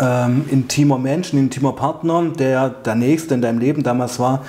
ähm, 0.00 0.44
intimer 0.50 0.98
Mensch, 0.98 1.32
ein 1.32 1.38
intimer 1.38 1.72
Partner, 1.72 2.24
der 2.24 2.70
der 2.70 2.94
Nächste 2.94 3.34
in 3.34 3.42
deinem 3.42 3.58
Leben 3.58 3.82
damals 3.82 4.18
war, 4.18 4.42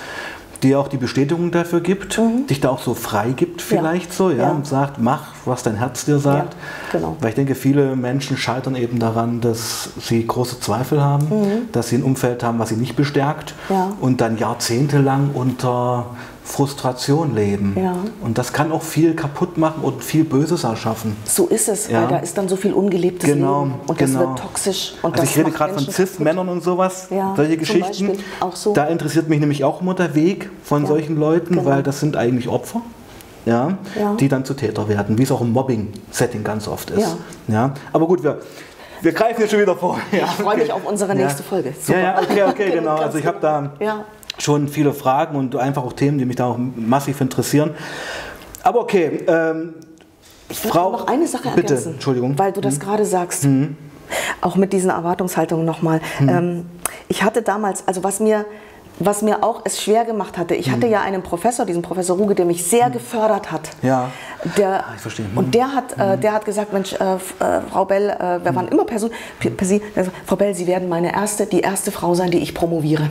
dir 0.64 0.80
auch 0.80 0.88
die 0.88 0.98
Bestätigung 0.98 1.52
dafür 1.52 1.82
gibt, 1.82 2.18
mhm. 2.18 2.48
dich 2.48 2.60
da 2.60 2.70
auch 2.70 2.82
so 2.82 2.94
frei 2.94 3.32
gibt 3.32 3.62
vielleicht 3.62 4.10
ja. 4.10 4.16
so, 4.16 4.30
ja, 4.30 4.38
ja, 4.38 4.52
und 4.52 4.68
sagt, 4.68 5.00
mach, 5.00 5.34
was 5.46 5.64
dein 5.64 5.76
Herz 5.76 6.06
dir 6.06 6.20
sagt. 6.20 6.54
Ja, 6.54 7.00
genau. 7.00 7.18
Weil 7.20 7.30
ich 7.30 7.36
denke, 7.36 7.56
viele 7.56 7.96
Menschen 7.96 8.38
scheitern 8.38 8.76
eben 8.76 9.00
daran, 9.00 9.42
dass 9.42 9.90
sie 10.00 10.26
große 10.26 10.60
Zweifel 10.60 11.02
haben, 11.04 11.28
mhm. 11.30 11.72
dass 11.72 11.90
sie 11.90 11.98
ein 11.98 12.04
Umfeld 12.04 12.44
haben, 12.44 12.60
was 12.60 12.70
sie 12.70 12.76
nicht 12.76 12.96
bestärkt 12.96 13.54
und 14.00 14.22
dann 14.22 14.38
jahrzehntelang 14.38 15.32
unter 15.34 16.08
Frustration 16.48 17.36
leben. 17.36 17.76
Ja. 17.78 17.98
Und 18.22 18.38
das 18.38 18.54
kann 18.54 18.72
auch 18.72 18.82
viel 18.82 19.16
kaputt 19.16 19.58
machen 19.58 19.84
und 19.84 20.02
viel 20.02 20.24
Böses 20.24 20.64
erschaffen. 20.64 21.18
So 21.26 21.48
ist 21.48 21.68
es, 21.68 21.90
ja. 21.90 22.02
weil 22.02 22.08
da 22.08 22.18
ist 22.20 22.38
dann 22.38 22.48
so 22.48 22.56
viel 22.56 22.72
ungelebtes 22.72 23.30
genau, 23.30 23.66
Leben 23.66 23.76
und 23.86 23.98
genau. 23.98 24.20
das 24.20 24.28
wird 24.28 24.40
toxisch. 24.40 24.94
Und 25.02 25.20
also 25.20 25.24
ich 25.24 25.38
rede 25.38 25.52
gerade 25.52 25.74
von 25.74 25.84
CIS-Männern 25.84 26.48
und 26.48 26.64
sowas, 26.64 27.10
ja, 27.12 27.34
solche 27.36 27.58
Geschichten. 27.58 28.12
So. 28.54 28.74
Da 28.74 28.86
interessiert 28.86 29.28
mich 29.28 29.42
nämlich 29.42 29.66
auch 29.66 29.82
immer 29.82 29.94
der 29.94 30.16
Weg 30.16 30.50
von 30.64 30.86
solchen 30.86 31.18
Leuten, 31.18 31.56
genau. 31.56 31.66
weil 31.66 31.84
das 31.84 32.00
sind 32.00 32.16
eigentlich 32.16 32.48
Opfer. 32.48 32.82
Ja, 33.46 33.78
die 34.20 34.28
dann 34.28 34.44
zu 34.44 34.56
Täter 34.56 34.90
werden, 34.90 35.18
wie 35.18 35.24
es 35.24 35.32
auch 35.32 35.40
im 35.40 35.54
Mobbing-Setting 35.54 36.44
ganz 36.44 36.68
oft 36.68 36.90
ist. 36.90 37.16
Ja. 37.48 37.74
Aber 37.94 38.06
gut, 38.06 38.22
wir, 38.22 38.40
Wir 39.02 39.14
greifen 39.14 39.42
jetzt 39.42 39.52
schon 39.52 39.62
wieder 39.62 39.76
vor. 39.76 40.00
Ja, 40.12 40.26
ich 40.26 40.32
freue 40.44 40.58
mich 40.58 40.72
auf 40.72 40.86
unsere 40.86 41.16
nächste 41.16 41.44
Folge. 41.44 41.74
Super. 41.80 41.98
Ja, 41.98 42.04
ja, 42.04 42.22
okay, 42.22 42.44
okay, 42.44 42.72
genau. 42.74 42.96
Also 42.96 43.18
ich 43.20 43.26
habe 43.26 43.38
da 43.40 43.72
schon 44.38 44.68
viele 44.68 44.94
Fragen 44.94 45.38
und 45.38 45.56
einfach 45.56 45.84
auch 45.84 45.94
Themen, 45.94 46.18
die 46.18 46.26
mich 46.26 46.36
da 46.36 46.48
auch 46.48 46.58
massiv 46.58 47.22
interessieren. 47.22 47.72
Aber 48.64 48.82
okay, 48.82 49.24
ähm, 49.28 49.76
ich 50.50 50.60
Frau, 50.60 50.92
noch 50.92 51.08
eine 51.08 51.28
Sache 51.28 51.50
bitte, 51.56 51.74
ergänzen, 51.74 51.94
Entschuldigung. 51.94 52.38
weil 52.38 52.52
du 52.52 52.62
das 52.62 52.76
hm. 52.76 52.80
gerade 52.82 53.06
sagst. 53.06 53.44
Hm. 53.44 53.76
Auch 54.40 54.56
mit 54.56 54.72
diesen 54.72 54.90
Erwartungshaltungen 54.90 55.66
nochmal. 55.66 56.00
Hm. 56.18 56.30
Ähm, 56.30 56.66
ich 57.10 57.24
hatte 57.24 57.42
damals, 57.42 57.88
also 57.88 58.04
was 58.04 58.20
mir 58.20 58.46
was 59.00 59.22
mir 59.22 59.44
auch 59.44 59.62
es 59.64 59.82
schwer 59.82 60.06
gemacht 60.06 60.38
hatte. 60.38 60.56
Ich 60.56 60.72
hatte 60.72 60.84
hm. 60.84 60.92
ja 60.92 61.02
einen 61.02 61.22
Professor, 61.22 61.66
diesen 61.66 61.82
Professor 61.82 62.18
Ruge, 62.18 62.36
der 62.36 62.46
mich 62.46 62.66
sehr 62.66 62.86
hm. 62.86 62.94
gefördert 62.94 63.52
hat. 63.52 63.70
Ja. 63.82 64.12
Der, 64.58 64.86
ah, 64.86 64.94
ich 64.96 65.02
verstehe. 65.02 65.26
Und 65.36 65.54
der 65.54 65.74
hat, 65.74 65.98
äh, 65.98 66.18
der 66.18 66.34
hat 66.34 66.46
gesagt, 66.46 66.74
Mensch, 66.74 66.94
äh, 66.94 67.16
äh, 67.16 67.18
Frau 67.72 67.86
Bell, 67.86 68.10
äh, 68.10 68.44
wir 68.44 68.56
waren 68.56 68.68
immer 68.68 68.86
per, 68.86 69.00
per 69.00 69.68
Sie, 69.68 69.82
also, 69.96 70.12
Frau 70.26 70.36
Bell, 70.36 70.56
Sie 70.56 70.68
werden 70.68 70.90
meine 70.90 71.14
erste, 71.14 71.46
die 71.46 71.62
erste 71.62 71.92
Frau 71.92 72.16
sein, 72.16 72.32
die 72.32 72.40
ich 72.40 72.54
promoviere. 72.54 73.10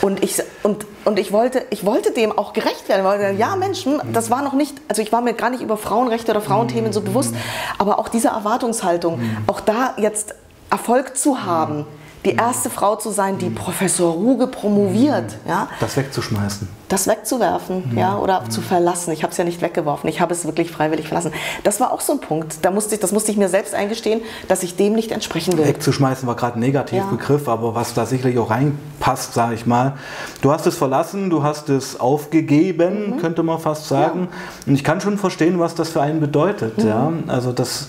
Und 0.00 0.22
ich, 0.22 0.42
und, 0.62 0.86
und 1.04 1.18
ich, 1.18 1.32
wollte, 1.32 1.64
ich 1.70 1.84
wollte 1.84 2.12
dem 2.12 2.36
auch 2.36 2.52
gerecht 2.52 2.88
werden. 2.88 3.04
Weil, 3.04 3.36
ja, 3.36 3.56
Menschen, 3.56 4.00
das 4.12 4.30
war 4.30 4.42
noch 4.42 4.54
nicht, 4.54 4.74
also 4.88 5.02
ich 5.02 5.12
war 5.12 5.20
mir 5.20 5.34
gar 5.34 5.50
nicht 5.50 5.62
über 5.62 5.76
Frauenrechte 5.76 6.32
oder 6.32 6.40
Frauenthemen 6.40 6.92
so 6.92 7.00
bewusst, 7.00 7.34
aber 7.78 7.98
auch 7.98 8.08
diese 8.08 8.28
Erwartungshaltung, 8.28 9.20
auch 9.46 9.60
da 9.60 9.94
jetzt 9.96 10.34
Erfolg 10.70 11.16
zu 11.16 11.44
haben 11.44 11.86
die 12.24 12.34
erste 12.34 12.70
Frau 12.70 12.96
zu 12.96 13.10
sein, 13.10 13.38
die 13.38 13.50
Professor 13.50 14.12
Ruge 14.12 14.46
promoviert. 14.46 15.36
Ja? 15.46 15.68
Das 15.80 15.96
wegzuschmeißen. 15.96 16.68
Das 16.94 17.08
wegzuwerfen 17.08 17.90
mhm. 17.90 17.98
ja, 17.98 18.16
oder 18.16 18.42
mhm. 18.42 18.50
zu 18.50 18.60
verlassen. 18.60 19.10
Ich 19.10 19.24
habe 19.24 19.32
es 19.32 19.36
ja 19.36 19.42
nicht 19.42 19.60
weggeworfen, 19.60 20.08
ich 20.08 20.20
habe 20.20 20.32
es 20.32 20.44
wirklich 20.44 20.70
freiwillig 20.70 21.08
verlassen. 21.08 21.32
Das 21.64 21.80
war 21.80 21.92
auch 21.92 22.00
so 22.00 22.12
ein 22.12 22.20
Punkt. 22.20 22.58
Da 22.62 22.70
musste 22.70 22.94
ich, 22.94 23.00
das 23.00 23.10
musste 23.10 23.32
ich 23.32 23.36
mir 23.36 23.48
selbst 23.48 23.74
eingestehen, 23.74 24.20
dass 24.46 24.62
ich 24.62 24.76
dem 24.76 24.92
nicht 24.92 25.10
entsprechen 25.10 25.58
will. 25.58 25.66
Wegzuschmeißen 25.66 26.28
war 26.28 26.36
gerade 26.36 26.56
ein 26.56 26.60
Negativbegriff, 26.60 27.48
ja. 27.48 27.52
aber 27.52 27.74
was 27.74 27.94
da 27.94 28.06
sicherlich 28.06 28.38
auch 28.38 28.48
reinpasst, 28.48 29.34
sage 29.34 29.56
ich 29.56 29.66
mal. 29.66 29.94
Du 30.40 30.52
hast 30.52 30.68
es 30.68 30.76
verlassen, 30.76 31.30
du 31.30 31.42
hast 31.42 31.68
es 31.68 31.98
aufgegeben, 31.98 33.16
mhm. 33.16 33.16
könnte 33.18 33.42
man 33.42 33.58
fast 33.58 33.88
sagen. 33.88 34.28
Ja. 34.30 34.68
Und 34.68 34.74
ich 34.76 34.84
kann 34.84 35.00
schon 35.00 35.18
verstehen, 35.18 35.58
was 35.58 35.74
das 35.74 35.88
für 35.88 36.00
einen 36.00 36.20
bedeutet. 36.20 36.78
Mhm. 36.78 36.86
Ja? 36.86 37.12
Also 37.26 37.50
das, 37.50 37.88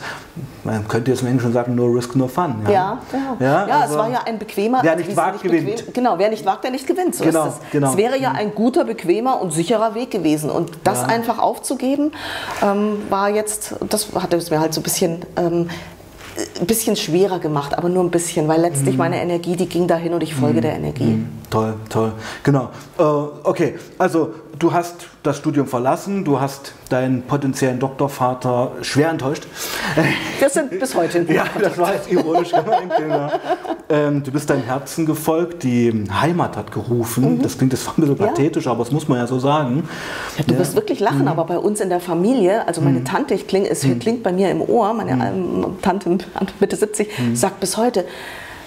man 0.64 0.88
könnte 0.88 1.12
jetzt 1.12 1.22
Menschen 1.22 1.54
sagen, 1.54 1.76
no 1.76 1.86
risk, 1.86 2.16
no 2.16 2.28
fun. 2.28 2.56
Ja, 2.66 2.72
ja, 2.72 2.98
ja. 3.40 3.68
ja 3.68 3.80
also, 3.82 3.94
es 3.94 4.00
war 4.00 4.10
ja 4.10 4.22
ein 4.26 4.40
bequemer. 4.40 4.80
Wer 4.82 4.96
nicht 4.96 5.16
wagt, 5.16 5.44
gewinnt. 5.44 5.76
Bequem, 5.76 5.94
genau, 5.94 6.18
wer 6.18 6.30
nicht 6.32 6.44
wagt, 6.44 6.64
der 6.64 6.72
nicht 6.72 6.88
gewinnt. 6.88 7.14
So 7.14 7.24
genau, 7.24 7.48
ist 7.50 7.54
es. 7.54 7.72
Genau. 7.72 7.92
Es 7.92 7.98
wäre 7.98 8.18
ja 8.18 8.32
ein 8.32 8.56
guter, 8.56 8.84
bequemer 8.96 9.42
und 9.42 9.52
sicherer 9.52 9.96
Weg 9.96 10.12
gewesen. 10.12 10.50
Und 10.50 10.72
das 10.84 11.02
ja. 11.02 11.08
einfach 11.08 11.40
aufzugeben, 11.40 12.12
ähm, 12.64 12.98
war 13.10 13.30
jetzt, 13.30 13.76
das 13.90 14.14
hat 14.16 14.34
es 14.34 14.50
mir 14.50 14.60
halt 14.60 14.74
so 14.74 14.82
ein 14.82 14.84
bisschen 14.84 15.26
ähm, 15.36 15.70
ein 16.60 16.68
bisschen 16.68 16.96
schwerer 16.96 17.40
gemacht, 17.40 17.78
aber 17.78 17.88
nur 17.88 18.04
ein 18.04 18.12
bisschen, 18.12 18.48
weil 18.48 18.60
letztlich 18.60 18.96
mhm. 18.96 19.00
meine 19.00 19.22
Energie, 19.22 19.56
die 19.56 19.68
ging 19.68 19.88
dahin 19.88 20.14
und 20.14 20.22
ich 20.22 20.36
folge 20.36 20.58
mhm. 20.58 20.62
der 20.62 20.76
Energie. 20.76 21.04
Mhm. 21.04 21.30
Toll, 21.50 21.76
toll. 21.90 22.12
Genau. 22.44 22.70
Äh, 22.98 23.04
okay, 23.04 23.76
also 23.98 24.34
du 24.60 24.74
hast 24.74 25.08
das 25.24 25.38
Studium 25.38 25.68
verlassen, 25.68 26.24
du 26.24 26.40
hast 26.40 26.74
deinen 26.90 27.24
potenziellen 27.24 27.80
Doktorvater 27.80 28.74
schwer 28.82 29.10
enttäuscht. 29.10 29.48
Wir 30.40 30.50
sind 30.50 30.80
bis 30.80 30.96
heute 30.96 31.20
in 31.20 31.28
Ja, 31.34 31.46
das 31.60 31.78
war 31.78 31.94
jetzt 31.94 32.12
ironisch 32.12 32.52
gemeint. 32.52 32.92
Genau. 32.98 33.32
Ähm, 33.90 34.24
du 34.24 34.32
bist 34.32 34.50
deinem 34.50 34.64
Herzen 34.64 35.06
gefolgt, 35.06 35.64
die 35.64 36.06
Heimat 36.12 36.58
hat 36.58 36.72
gerufen. 36.72 37.38
Mhm. 37.38 37.42
Das 37.42 37.58
klingt 37.58 37.74
jetzt 37.74 37.88
ein 37.88 38.02
bisschen 38.02 38.18
pathetisch, 38.18 38.66
ja. 38.66 38.72
aber 38.72 38.84
das 38.84 38.92
muss 38.92 39.08
man 39.08 39.18
ja 39.18 39.28
so 39.28 39.40
sagen. 39.40 39.88
Ja, 40.38 40.44
du 40.46 40.54
ja. 40.54 40.60
wirst 40.60 40.76
wirklich 40.76 41.00
lachen, 41.00 41.22
mhm. 41.22 41.28
aber 41.28 41.46
bei 41.46 41.58
uns 41.58 41.82
in 41.82 41.90
der 41.90 42.00
Familie, 42.00 42.68
also 42.68 42.82
meine 42.82 43.00
mhm. 43.00 43.06
Tante, 43.06 43.34
ich 43.34 43.48
kling, 43.48 43.66
es 43.66 43.84
mhm. 43.84 44.00
klingt 44.00 44.24
bei 44.24 44.32
mir 44.32 44.50
im 44.52 44.62
Ohr, 44.62 44.94
meine 44.94 45.12
ähm, 45.12 45.78
Tante 45.82 46.18
Mitte 46.60 46.76
70, 46.76 47.10
sagt 47.34 47.60
bis 47.60 47.78
heute, 47.78 48.06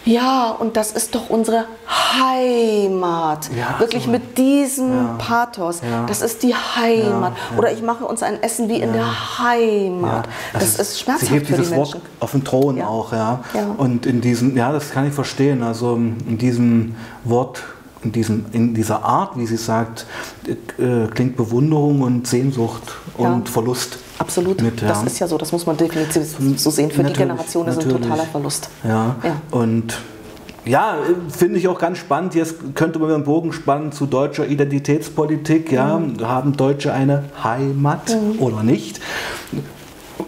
ja, 0.08 0.50
und 0.50 0.76
das 0.76 0.92
ist 0.92 1.14
doch 1.14 1.28
unsere 1.28 1.66
Heimat. 1.86 3.50
Ja, 3.56 3.78
Wirklich 3.78 4.04
so. 4.04 4.10
mit 4.10 4.38
diesem 4.38 4.92
ja. 4.92 5.14
Pathos. 5.18 5.80
Ja. 5.82 6.06
Das 6.06 6.22
ist 6.22 6.42
die 6.42 6.54
Heimat. 6.54 7.34
Oder 7.56 7.72
ich 7.72 7.82
mache 7.82 8.04
uns 8.04 8.22
ein 8.22 8.42
Essen 8.42 8.68
wie 8.68 8.80
in 8.80 8.92
der 8.92 9.38
Heimat. 9.38 10.26
Das, 10.52 10.76
das, 10.76 10.88
ist, 10.88 11.00
schmerzhaft 11.00 11.28
sie 11.28 11.34
hebt 11.34 11.46
für 11.46 11.56
dieses 11.56 11.68
die 11.70 11.76
Menschen. 11.76 11.94
Wort 11.94 12.10
auf 12.20 12.30
den 12.32 12.44
Thron 12.44 12.80
auch, 12.80 13.12
ja. 13.12 13.40
Und 13.76 14.06
in 14.06 14.20
diesem, 14.20 14.56
ja, 14.56 14.72
das 14.72 14.90
kann 14.90 15.06
ich 15.06 15.12
verstehen. 15.12 15.62
Also 15.62 15.94
in 15.96 16.38
diesem 16.38 16.96
Wort 17.24 17.62
in, 18.02 18.12
diesem, 18.12 18.46
in 18.52 18.74
dieser 18.74 19.04
Art, 19.04 19.36
wie 19.36 19.46
sie 19.46 19.56
sagt, 19.56 20.06
äh, 20.46 21.06
klingt 21.08 21.36
Bewunderung 21.36 22.02
und 22.02 22.26
Sehnsucht 22.26 22.82
und 23.16 23.48
Verlust. 23.48 23.98
Absolut. 24.18 24.62
Mit, 24.62 24.80
ja. 24.80 24.88
Das 24.88 25.02
ist 25.04 25.18
ja 25.18 25.28
so, 25.28 25.38
das 25.38 25.52
muss 25.52 25.66
man 25.66 25.76
definitiv 25.76 26.36
so 26.56 26.70
sehen. 26.70 26.90
Für 26.90 27.02
natürlich, 27.02 27.12
die 27.12 27.22
Generation 27.22 27.68
ist 27.68 27.82
ein 27.82 27.88
totaler 27.88 28.24
Verlust. 28.24 28.68
Ja. 28.84 29.16
ja. 29.22 29.40
Und 29.50 29.98
ja, 30.64 30.98
finde 31.30 31.58
ich 31.58 31.66
auch 31.68 31.78
ganz 31.78 31.98
spannend. 31.98 32.34
Jetzt 32.34 32.74
könnte 32.74 32.98
man 32.98 33.10
einen 33.10 33.24
Bogen 33.24 33.52
spannen 33.52 33.90
zu 33.92 34.06
deutscher 34.06 34.46
Identitätspolitik. 34.46 35.72
Ja, 35.72 35.98
mhm. 35.98 36.20
haben 36.26 36.56
Deutsche 36.56 36.92
eine 36.92 37.24
Heimat 37.42 38.10
mhm. 38.10 38.40
oder 38.40 38.62
nicht? 38.62 39.00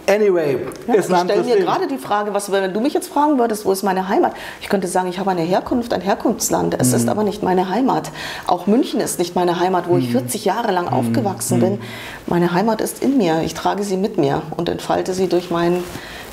Anyway, 0.07 0.57
ja, 0.87 0.93
ist 0.95 1.09
ich 1.09 1.17
stelle 1.17 1.43
mir 1.43 1.57
gerade 1.57 1.87
die 1.87 1.97
Frage, 1.97 2.33
was, 2.33 2.51
wenn 2.51 2.73
du 2.73 2.79
mich 2.79 2.93
jetzt 2.93 3.07
fragen 3.07 3.37
würdest, 3.39 3.65
wo 3.65 3.71
ist 3.71 3.83
meine 3.83 4.07
Heimat? 4.07 4.33
Ich 4.61 4.69
könnte 4.69 4.87
sagen, 4.87 5.09
ich 5.09 5.19
habe 5.19 5.31
eine 5.31 5.41
Herkunft, 5.41 5.93
ein 5.93 6.01
Herkunftsland. 6.01 6.75
Es 6.79 6.89
mhm. 6.89 6.95
ist 6.95 7.09
aber 7.09 7.23
nicht 7.23 7.43
meine 7.43 7.69
Heimat. 7.69 8.11
Auch 8.47 8.67
München 8.67 8.99
ist 8.99 9.19
nicht 9.19 9.35
meine 9.35 9.59
Heimat, 9.59 9.87
wo 9.87 9.93
mhm. 9.93 9.99
ich 9.99 10.11
40 10.11 10.45
Jahre 10.45 10.71
lang 10.71 10.85
mhm. 10.85 10.93
aufgewachsen 10.93 11.59
bin. 11.59 11.73
Mhm. 11.73 11.79
Meine 12.27 12.53
Heimat 12.53 12.81
ist 12.81 13.03
in 13.03 13.17
mir. 13.17 13.41
Ich 13.43 13.53
trage 13.53 13.83
sie 13.83 13.97
mit 13.97 14.17
mir 14.17 14.41
und 14.55 14.69
entfalte 14.69 15.13
sie 15.13 15.27
durch 15.27 15.51
mein 15.51 15.83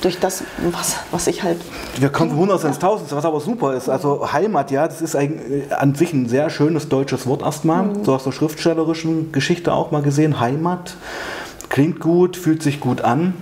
durch 0.00 0.21
das, 0.21 0.45
was, 0.71 0.97
was 1.11 1.27
ich 1.27 1.43
halt. 1.43 1.59
Wir 1.99 2.09
kommen 2.09 2.31
von 2.31 2.38
100 2.38 2.65
ins 2.65 2.77
1000, 2.77 3.11
was 3.12 3.25
aber 3.25 3.41
super 3.41 3.75
ist. 3.75 3.88
Also 3.88 4.33
Heimat, 4.33 4.71
ja, 4.71 4.87
das 4.87 5.03
ist 5.03 5.17
ein, 5.17 5.65
an 5.71 5.97
sich 5.97 6.12
ein 6.12 6.29
sehr 6.29 6.50
schönes 6.50 6.88
deutsches 6.88 7.27
Wort 7.27 7.43
erstmal. 7.43 7.85
Mhm. 7.85 8.05
So 8.05 8.15
aus 8.15 8.25
der 8.25 8.33
schriftstellerischen 8.33 9.33
Geschichte 9.33 9.73
auch 9.73 9.91
mal 9.91 10.03
gesehen. 10.03 10.38
Heimat 10.38 10.95
klingt 11.69 12.00
gut, 12.00 12.37
fühlt 12.37 12.62
sich 12.62 12.81
gut 12.81 13.00
an. 13.00 13.35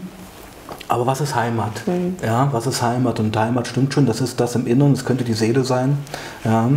Aber 0.88 1.06
was 1.06 1.20
ist 1.20 1.34
Heimat? 1.34 1.86
Mhm. 1.86 2.16
Ja, 2.24 2.48
was 2.52 2.66
ist 2.66 2.82
Heimat? 2.82 3.18
Und 3.20 3.36
Heimat 3.36 3.66
stimmt 3.66 3.92
schon, 3.92 4.06
das 4.06 4.20
ist 4.20 4.38
das 4.40 4.54
im 4.54 4.66
Inneren, 4.66 4.94
das 4.94 5.04
könnte 5.04 5.24
die 5.24 5.34
Seele 5.34 5.64
sein. 5.64 5.98
Ja, 6.44 6.70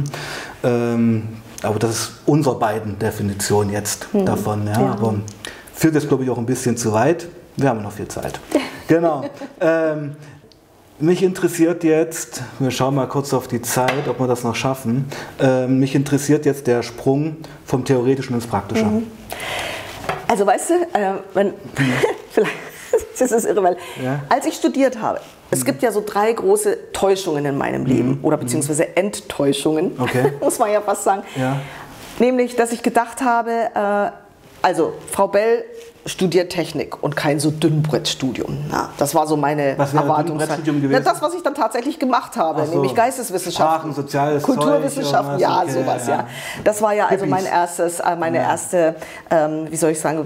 ähm, 0.64 1.28
aber 1.62 1.80
das 1.80 1.92
ist 1.92 2.12
unsere 2.26 2.58
beiden 2.58 2.98
Definition 2.98 3.70
jetzt 3.70 4.14
mhm. 4.14 4.26
davon. 4.26 4.68
Ja, 4.68 4.82
ja. 4.82 4.92
Aber 4.94 5.16
führt 5.74 5.96
jetzt, 5.96 6.08
glaube 6.08 6.24
ich, 6.24 6.30
auch 6.30 6.38
ein 6.38 6.46
bisschen 6.46 6.78
zu 6.78 6.94
weit. 6.94 7.28
Wir 7.58 7.70
haben 7.70 7.82
noch 7.82 7.92
viel 7.92 8.08
Zeit. 8.08 8.40
genau. 8.88 9.26
Ähm, 9.60 10.16
mich 11.00 11.24
interessiert 11.24 11.84
jetzt, 11.84 12.42
wir 12.60 12.72
schauen 12.72 12.96
mal 12.96 13.08
kurz 13.08 13.34
auf 13.34 13.48
die 13.48 13.62
Zeit, 13.62 14.08
ob 14.10 14.20
wir 14.20 14.28
das 14.28 14.44
noch 14.44 14.56
schaffen. 14.56 15.06
Ähm, 15.40 15.80
mich 15.80 15.96
interessiert 15.96 16.46
jetzt 16.46 16.68
der 16.68 16.84
Sprung 16.84 17.38
vom 17.66 17.86
Theoretischen 17.86 18.36
ins 18.36 18.48
Praktische. 18.48 18.86
Mhm. 18.86 19.08
Also 20.28 20.46
weißt 20.46 20.70
du, 20.70 20.74
äh, 20.98 21.14
wenn, 21.34 21.54
vielleicht 22.32 22.52
das 23.20 23.32
ist 23.32 23.46
irre, 23.46 23.64
weil 23.64 23.78
ja. 24.04 24.22
als 24.30 24.46
ich 24.46 24.56
studiert 24.56 25.02
habe, 25.02 25.20
es 25.52 25.66
gibt 25.66 25.82
ja 25.82 25.92
so 25.92 26.04
drei 26.06 26.32
große 26.32 26.92
Täuschungen 26.94 27.46
in 27.46 27.58
meinem 27.58 27.86
Leben 27.86 28.20
mhm. 28.20 28.24
oder 28.24 28.38
beziehungsweise 28.38 28.96
Enttäuschungen, 28.96 29.94
okay. 30.00 30.34
muss 30.42 30.60
man 30.60 30.72
ja 30.72 30.82
fast 30.82 31.04
sagen. 31.04 31.24
Ja. 31.36 31.60
Nämlich, 32.20 32.56
dass 32.56 32.72
ich 32.72 32.84
gedacht 32.84 33.22
habe, 33.22 33.52
äh, 33.74 34.12
also 34.62 34.94
Frau 35.12 35.28
Bell 35.28 35.66
studiert 36.06 36.52
Technik 36.52 37.02
und 37.04 37.16
kein 37.16 37.40
so 37.40 37.52
Dünnbrettstudium. 37.52 38.66
Ja, 38.72 38.90
das 38.98 39.14
war 39.16 39.28
so 39.28 39.38
meine 39.38 39.76
was 39.78 39.94
Erwartungshaltung. 39.94 40.82
gewesen? 40.82 41.04
das, 41.04 41.22
was 41.22 41.34
ich 41.34 41.44
dann 41.44 41.54
tatsächlich 41.54 42.00
gemacht 42.00 42.38
habe, 42.38 42.66
so. 42.66 42.74
nämlich 42.74 42.96
Geisteswissenschaften, 42.96 43.94
Sprachen, 43.94 44.42
Kulturwissenschaften, 44.42 45.34
Zeug, 45.34 45.42
ja, 45.42 45.62
okay, 45.62 45.72
sowas, 45.72 46.08
ja. 46.08 46.16
ja. 46.16 46.28
Das 46.64 46.82
war 46.82 46.94
ja 46.94 47.08
also 47.08 47.26
mein 47.26 47.46
erstes, 47.46 48.00
äh, 48.00 48.16
meine 48.16 48.38
ja. 48.38 48.44
erste, 48.44 48.96
ähm, 49.30 49.68
wie 49.70 49.76
soll 49.76 49.92
ich 49.92 50.00
sagen, 50.00 50.26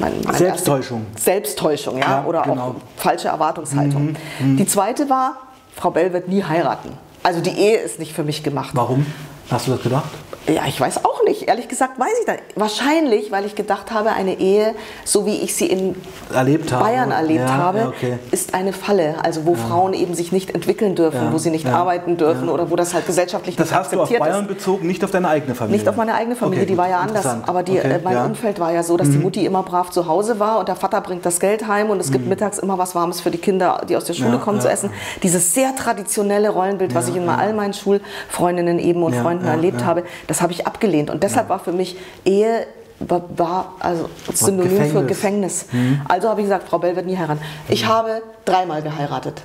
mein, 0.00 0.12
mein 0.24 0.34
Selbsttäuschung. 0.34 1.06
Selbsttäuschung, 1.16 1.98
ja, 1.98 2.24
oder 2.26 2.42
genau. 2.42 2.62
auch 2.62 2.74
falsche 2.96 3.28
Erwartungshaltung. 3.28 4.16
Mhm. 4.38 4.52
Mhm. 4.52 4.56
Die 4.56 4.66
zweite 4.66 5.08
war, 5.10 5.36
Frau 5.76 5.90
Bell 5.90 6.12
wird 6.12 6.28
nie 6.28 6.42
heiraten. 6.42 6.90
Also 7.22 7.40
die 7.40 7.56
Ehe 7.56 7.78
ist 7.78 7.98
nicht 7.98 8.12
für 8.14 8.24
mich 8.24 8.42
gemacht. 8.42 8.70
Warum? 8.74 9.06
Hast 9.50 9.66
du 9.66 9.72
das 9.72 9.82
gedacht? 9.82 10.10
Ja, 10.46 10.62
ich 10.66 10.78
weiß 10.78 11.04
auch 11.06 11.24
nicht. 11.24 11.48
Ehrlich 11.48 11.68
gesagt 11.68 11.98
weiß 11.98 12.12
ich 12.20 12.26
das. 12.26 12.36
Wahrscheinlich, 12.54 13.32
weil 13.32 13.46
ich 13.46 13.54
gedacht 13.54 13.90
habe, 13.92 14.10
eine 14.10 14.38
Ehe, 14.38 14.74
so 15.04 15.24
wie 15.24 15.36
ich 15.36 15.54
sie 15.54 15.66
in 15.66 15.96
erlebt 16.34 16.70
Bayern 16.70 17.12
habe. 17.12 17.22
erlebt 17.22 17.48
ja, 17.48 17.54
habe, 17.54 17.78
ja, 17.78 17.88
okay. 17.88 18.18
ist 18.30 18.52
eine 18.52 18.74
Falle. 18.74 19.14
Also 19.22 19.46
wo 19.46 19.52
ja. 19.52 19.58
Frauen 19.58 19.94
eben 19.94 20.14
sich 20.14 20.32
nicht 20.32 20.54
entwickeln 20.54 20.96
dürfen, 20.96 21.32
wo 21.32 21.38
sie 21.38 21.50
nicht 21.50 21.66
arbeiten 21.66 22.18
dürfen 22.18 22.50
oder 22.50 22.70
wo 22.70 22.76
das 22.76 22.92
halt 22.92 23.06
gesellschaftlich 23.06 23.56
das 23.56 23.70
nicht 23.70 23.78
akzeptiert 23.78 24.02
ist. 24.02 24.10
Das 24.10 24.10
hast 24.10 24.18
du 24.18 24.24
auf 24.24 24.32
Bayern 24.32 24.44
ist. 24.44 24.48
bezogen, 24.48 24.86
nicht 24.86 25.02
auf 25.02 25.10
deine 25.10 25.28
eigene 25.28 25.54
Familie? 25.54 25.78
Nicht 25.78 25.88
auf 25.88 25.96
meine 25.96 26.14
eigene 26.14 26.36
Familie, 26.36 26.64
okay, 26.64 26.72
die 26.72 26.76
war 26.76 26.88
ja 26.90 27.00
anders. 27.00 27.26
Aber 27.46 27.62
die, 27.62 27.78
okay, 27.78 27.92
äh, 27.92 28.00
mein 28.04 28.18
Umfeld 28.26 28.60
war 28.60 28.70
ja 28.70 28.82
so, 28.82 28.98
dass 28.98 29.08
mhm. 29.08 29.12
die 29.12 29.18
Mutti 29.18 29.46
immer 29.46 29.62
brav 29.62 29.90
zu 29.90 30.06
Hause 30.06 30.38
war 30.40 30.58
und 30.58 30.68
der 30.68 30.76
Vater 30.76 31.00
bringt 31.00 31.24
das 31.24 31.40
Geld 31.40 31.66
heim 31.66 31.88
und 31.88 32.00
es 32.00 32.08
mhm. 32.08 32.12
gibt 32.12 32.28
mittags 32.28 32.58
immer 32.58 32.76
was 32.76 32.94
Warmes 32.94 33.22
für 33.22 33.30
die 33.30 33.38
Kinder, 33.38 33.80
die 33.88 33.96
aus 33.96 34.04
der 34.04 34.14
Schule 34.14 34.38
kommen, 34.38 34.60
zu 34.60 34.68
essen. 34.68 34.90
Dieses 35.22 35.54
sehr 35.54 35.74
traditionelle 35.74 36.50
Rollenbild, 36.50 36.94
was 36.94 37.08
ich 37.08 37.16
in 37.16 37.28
all 37.30 37.54
meinen 37.54 37.72
Schulfreundinnen 37.72 38.78
eben 38.78 39.02
und 39.02 39.14
Freunden 39.14 39.33
erlebt 39.42 39.84
habe, 39.84 40.04
das 40.26 40.42
habe 40.42 40.52
ich 40.52 40.66
abgelehnt. 40.66 41.10
Und 41.10 41.22
deshalb 41.22 41.46
ja. 41.46 41.50
war 41.50 41.58
für 41.58 41.72
mich 41.72 41.96
Ehe 42.24 42.66
war 43.00 43.74
also 43.80 44.08
Synonym 44.32 44.70
Gefängnis. 44.70 44.92
für 44.92 45.04
Gefängnis. 45.04 45.66
Mhm. 45.72 46.00
Also 46.08 46.28
habe 46.28 46.40
ich 46.40 46.46
gesagt, 46.46 46.68
Frau 46.68 46.78
Bell 46.78 46.94
wird 46.94 47.06
nie 47.06 47.18
heiraten. 47.18 47.40
Ich 47.68 47.84
mhm. 47.84 47.88
habe 47.88 48.22
dreimal 48.44 48.82
geheiratet. 48.82 49.42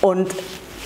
Und 0.00 0.30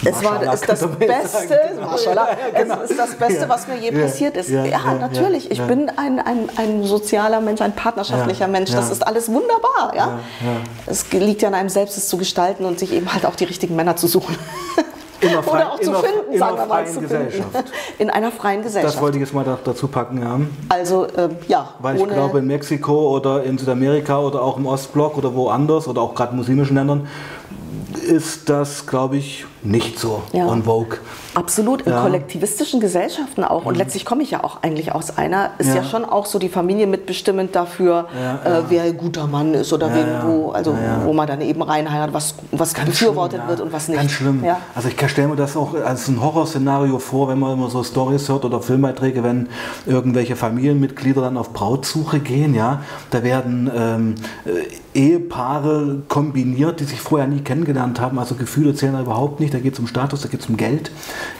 es 0.04 0.24
war 0.24 0.42
ist 0.52 0.68
das 0.68 0.86
Beste, 0.86 1.54
ja, 1.54 2.28
genau. 2.54 2.82
es 2.82 2.90
ist 2.90 2.98
das 2.98 3.14
Beste, 3.14 3.48
was 3.48 3.66
mir 3.68 3.76
je 3.76 3.92
passiert 3.92 4.36
ist. 4.36 4.50
Ja, 4.50 4.64
ja 4.64 4.94
natürlich. 4.94 5.50
Ich 5.50 5.60
bin 5.62 5.90
ein, 5.90 6.20
ein, 6.20 6.48
ein 6.56 6.84
sozialer 6.84 7.40
Mensch, 7.40 7.60
ein 7.60 7.74
partnerschaftlicher 7.74 8.48
Mensch. 8.48 8.70
Das 8.72 8.90
ist 8.90 9.06
alles 9.06 9.28
wunderbar. 9.28 9.92
Ja? 9.94 10.18
Es 10.86 11.10
liegt 11.12 11.42
ja 11.42 11.48
an 11.48 11.54
einem 11.54 11.68
selbst, 11.68 11.96
es 11.96 12.08
zu 12.08 12.16
gestalten 12.16 12.64
und 12.64 12.78
sich 12.78 12.92
eben 12.92 13.12
halt 13.12 13.26
auch 13.26 13.36
die 13.36 13.44
richtigen 13.44 13.76
Männer 13.76 13.96
zu 13.96 14.06
suchen. 14.06 14.36
Immer 15.26 15.42
frei, 15.42 15.56
Oder 15.56 15.72
auch 15.72 15.80
zu 15.80 15.92
finden, 15.94 16.32
in 16.32 16.38
sagen 16.38 16.56
wir 16.56 16.66
mal. 16.66 16.86
Zu 16.86 17.00
Gesellschaft. 17.00 17.52
Finden. 17.52 17.70
In 17.98 18.10
einer 18.10 18.30
freien 18.30 18.62
Gesellschaft. 18.62 18.94
Das 18.94 19.02
wollte 19.02 19.18
ich 19.18 19.22
jetzt 19.22 19.34
mal 19.34 19.44
da, 19.44 19.58
dazu 19.62 19.88
packen, 19.88 20.20
ja. 20.20 20.40
Also, 20.68 21.06
äh, 21.06 21.28
ja. 21.48 21.70
Weil 21.80 21.96
ich 21.96 22.06
glaube, 22.06 22.38
in 22.38 22.46
Mexiko 22.46 23.16
oder 23.16 23.44
in 23.44 23.58
Südamerika 23.58 24.18
oder 24.18 24.42
auch 24.42 24.56
im 24.56 24.66
Ostblock 24.66 25.16
oder 25.16 25.34
woanders 25.34 25.88
oder 25.88 26.00
auch 26.00 26.14
gerade 26.14 26.32
in 26.32 26.38
muslimischen 26.38 26.76
Ländern 26.76 27.06
ist 28.06 28.48
das, 28.48 28.86
glaube 28.86 29.16
ich, 29.16 29.46
nicht 29.68 29.98
so 29.98 30.22
ja. 30.32 30.46
on 30.46 30.64
vogue. 30.64 30.98
Absolut, 31.34 31.82
in 31.82 31.92
ja. 31.92 32.00
kollektivistischen 32.00 32.80
Gesellschaften 32.80 33.44
auch. 33.44 33.64
Und 33.64 33.74
mhm. 33.74 33.80
letztlich 33.80 34.04
komme 34.04 34.22
ich 34.22 34.30
ja 34.30 34.42
auch 34.42 34.62
eigentlich 34.62 34.92
aus 34.92 35.18
einer, 35.18 35.50
ist 35.58 35.68
ja, 35.68 35.76
ja 35.76 35.84
schon 35.84 36.04
auch 36.04 36.26
so 36.26 36.38
die 36.38 36.48
Familie 36.48 36.86
mitbestimmend 36.86 37.54
dafür, 37.54 38.08
äh, 38.44 38.62
wer 38.68 38.84
ein 38.84 38.96
guter 38.96 39.26
Mann 39.26 39.54
ist 39.54 39.72
oder 39.72 39.94
wen, 39.94 40.06
wo, 40.22 40.50
also, 40.50 40.76
wo 41.04 41.12
man 41.12 41.26
dann 41.26 41.40
eben 41.40 41.62
reinheiratet, 41.62 42.14
was, 42.14 42.34
was 42.52 42.72
befürwortet 42.72 43.42
wird 43.48 43.60
und 43.60 43.72
was 43.72 43.88
nicht. 43.88 43.98
Ganz 43.98 44.12
schlimm. 44.12 44.44
Also 44.74 44.88
ich 44.88 45.10
stelle 45.10 45.28
mir 45.28 45.36
das 45.36 45.56
auch 45.56 45.74
als 45.74 46.08
ein 46.08 46.20
Horrorszenario 46.22 46.98
vor, 46.98 47.28
wenn 47.28 47.38
man 47.38 47.52
immer 47.52 47.68
so 47.68 47.82
Stories 47.82 48.28
hört 48.28 48.44
oder 48.44 48.60
Filmbeiträge, 48.60 49.22
wenn 49.22 49.48
irgendwelche 49.84 50.36
Familienmitglieder 50.36 51.20
dann 51.20 51.36
auf 51.36 51.52
Brautsuche 51.52 52.20
gehen, 52.20 52.54
ja, 52.54 52.82
da 53.10 53.22
werden 53.22 53.70
ähm, 53.74 54.14
äh, 54.44 54.96
Ehepaare 54.96 56.02
kombiniert, 56.08 56.80
die 56.80 56.84
sich 56.84 57.00
vorher 57.00 57.28
nie 57.28 57.40
kennengelernt 57.40 58.00
haben, 58.00 58.18
also 58.18 58.34
Gefühle 58.34 58.74
zählen 58.74 58.94
da 58.94 59.02
überhaupt 59.02 59.40
nicht 59.40 59.52
da 59.56 59.62
geht 59.62 59.72
es 59.72 59.78
um 59.78 59.86
Status, 59.86 60.20
da 60.20 60.28
geht 60.28 60.40
es 60.40 60.48
um 60.48 60.56
Geld, 60.56 60.90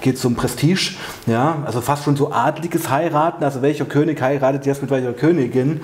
geht 0.01 0.17
es 0.17 0.25
um 0.25 0.35
Prestige, 0.35 0.95
ja, 1.27 1.63
also 1.65 1.81
fast 1.81 2.05
schon 2.05 2.17
so 2.17 2.33
adliges 2.33 2.89
Heiraten, 2.89 3.45
also 3.45 3.63
welcher 3.63 3.85
König 3.85 4.21
heiratet 4.21 4.67
jetzt 4.67 4.81
mit 4.83 4.91
welcher 4.91 5.13
Königin. 5.13 5.81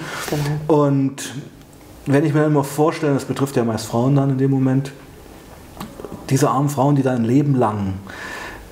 Genau. 0.67 0.83
Und 0.83 1.35
wenn 2.07 2.25
ich 2.25 2.33
mir 2.33 2.45
immer 2.45 2.65
vorstelle, 2.65 3.15
das 3.15 3.27
betrifft 3.27 3.57
ja 3.57 3.65
meist 3.65 3.87
Frauen 3.87 4.17
dann 4.17 4.31
in 4.31 4.39
dem 4.39 4.51
Moment, 4.51 4.93
diese 6.31 6.49
armen 6.49 6.71
Frauen, 6.71 6.97
die 6.97 7.03
da 7.03 7.13
ein 7.13 7.25
Leben 7.25 7.55
lang 7.55 7.95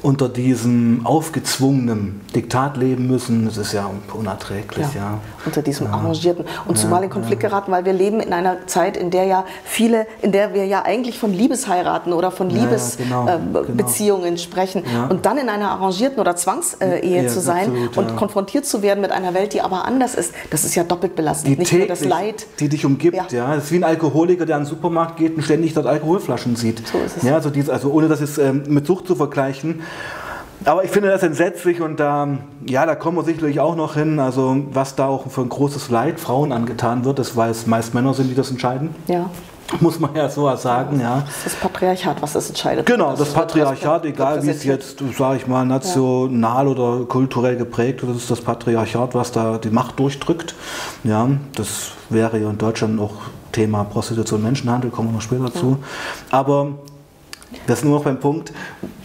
unter 0.03 0.29
diesem 0.29 1.03
aufgezwungenen 1.05 2.21
Diktat 2.35 2.77
leben 2.77 3.07
müssen, 3.07 3.47
das 3.47 3.57
ist 3.57 3.73
ja 3.73 3.91
unerträglich. 4.13 4.87
Ja, 4.95 5.01
ja. 5.01 5.19
Unter 5.45 5.63
diesem 5.63 5.87
ja. 5.87 5.93
arrangierten. 5.93 6.45
Und 6.67 6.77
ja, 6.77 6.83
zumal 6.83 7.05
in 7.05 7.11
Konflikt 7.11 7.41
geraten, 7.41 7.71
weil 7.73 7.85
wir 7.85 7.93
leben 7.93 8.21
in 8.21 8.33
einer 8.33 8.67
Zeit, 8.67 8.97
in 8.97 9.11
der 9.11 9.25
ja 9.25 9.45
viele, 9.65 10.07
in 10.23 10.33
der 10.33 10.55
wir 10.55 10.65
ja 10.67 10.83
eigentlich 10.83 11.19
von 11.19 11.33
Liebesheiraten 11.33 12.13
oder 12.13 12.31
von 12.31 12.51
Liebesbeziehungen 12.51 14.23
genau, 14.23 14.25
äh, 14.25 14.31
genau. 14.31 14.37
sprechen. 14.37 14.83
Und 15.09 15.27
dann 15.27 15.39
in 15.39 15.49
einer 15.49 15.71
arrangierten 15.71 16.19
oder 16.19 16.37
Zwangsehe 16.37 17.27
zu 17.27 17.41
sein 17.41 17.71
absolut, 17.71 17.97
und 17.97 18.17
konfrontiert 18.17 18.65
zu 18.65 18.83
werden 18.83 19.01
mit 19.01 19.11
einer 19.11 19.35
Welt, 19.35 19.53
die 19.53 19.61
aber 19.61 19.85
anders 19.85 20.15
ist, 20.15 20.33
das 20.51 20.65
ist 20.65 20.75
ja 20.75 20.85
doppelt 20.85 21.17
belastend. 21.17 21.55
Die 21.55 21.59
Nicht 21.59 21.71
täglich, 21.71 21.89
nur 21.89 21.97
das 21.97 22.05
Leid. 22.05 22.47
Die 22.59 22.69
dich 22.69 22.87
umgibt, 22.87 23.33
ja. 23.33 23.55
Das 23.55 23.65
ist 23.65 23.73
wie 23.73 23.77
ein 23.77 23.85
Alkoholiker, 23.85 24.47
der 24.47 24.57
an 24.57 24.63
den 24.63 24.69
Supermarkt 24.69 25.17
geht 25.17 25.37
und 25.37 25.43
ständig 25.43 25.75
dort 25.75 25.87
Alkoholflaschen 25.87 26.57
sieht. 26.57 26.87
So 26.87 26.99
ist 26.99 27.19
es. 27.19 27.23
Ja, 27.23 27.35
also, 27.35 27.51
dieses, 27.51 27.71
also 27.71 27.91
ohne 27.91 28.09
das 28.09 28.21
jetzt 28.21 28.39
ähm, 28.39 28.63
mit 28.69 28.87
Sucht 28.87 29.07
zu 29.07 29.15
vergleichen, 29.15 29.83
aber 30.65 30.85
ich 30.85 30.91
finde 30.91 31.09
das 31.09 31.23
entsetzlich 31.23 31.81
und 31.81 31.99
da, 31.99 32.29
ja, 32.67 32.85
da 32.85 32.95
kommen 32.95 33.17
wir 33.17 33.25
sicherlich 33.25 33.61
auch 33.61 33.77
noch 33.77 33.95
hin. 33.95 34.19
Also 34.19 34.57
was 34.73 34.95
da 34.95 35.07
auch 35.07 35.31
für 35.31 35.41
ein 35.41 35.49
großes 35.49 35.89
Leid 35.91 36.21
Frauen 36.21 36.53
angetan 36.53 37.05
wird, 37.05 37.19
das 37.19 37.37
weil 37.37 37.51
es 37.51 37.67
meist 37.67 37.95
Männer 37.95 38.13
sind, 38.13 38.29
die 38.29 38.35
das 38.35 38.51
entscheiden. 38.51 38.95
Ja. 39.07 39.31
Muss 39.79 40.01
man 40.01 40.15
ja 40.17 40.29
so 40.29 40.55
sagen, 40.57 41.01
ja. 41.01 41.23
Das 41.25 41.37
ist 41.37 41.47
das 41.47 41.55
Patriarchat, 41.55 42.21
was 42.21 42.33
das 42.33 42.49
entscheidet. 42.49 42.87
Genau, 42.87 43.11
das, 43.11 43.21
das 43.21 43.33
Patriarchat, 43.33 44.05
egal 44.05 44.43
wie 44.43 44.51
es 44.51 44.65
jetzt, 44.65 44.99
sage 45.17 45.37
ich 45.37 45.47
mal, 45.47 45.65
national 45.65 46.65
ja. 46.67 46.71
oder 46.73 47.05
kulturell 47.07 47.57
geprägt 47.57 48.03
ist, 48.03 48.09
das 48.09 48.17
ist 48.17 48.31
das 48.31 48.41
Patriarchat, 48.41 49.15
was 49.15 49.31
da 49.31 49.59
die 49.59 49.71
Macht 49.71 49.99
durchdrückt. 50.01 50.57
Ja, 51.05 51.29
das 51.55 51.93
wäre 52.09 52.39
ja 52.39 52.51
in 52.51 52.59
Deutschland 52.59 53.01
auch 53.01 53.13
Thema 53.53 53.85
Prostitution, 53.85 54.43
Menschenhandel, 54.43 54.91
kommen 54.91 55.11
wir 55.11 55.15
noch 55.15 55.23
später 55.23 55.45
ja. 55.45 55.53
zu. 55.53 55.79
Aber 56.33 56.73
das 57.69 57.79
ist 57.79 57.85
nur 57.85 57.99
noch 57.99 58.05
beim 58.05 58.19
Punkt, 58.19 58.53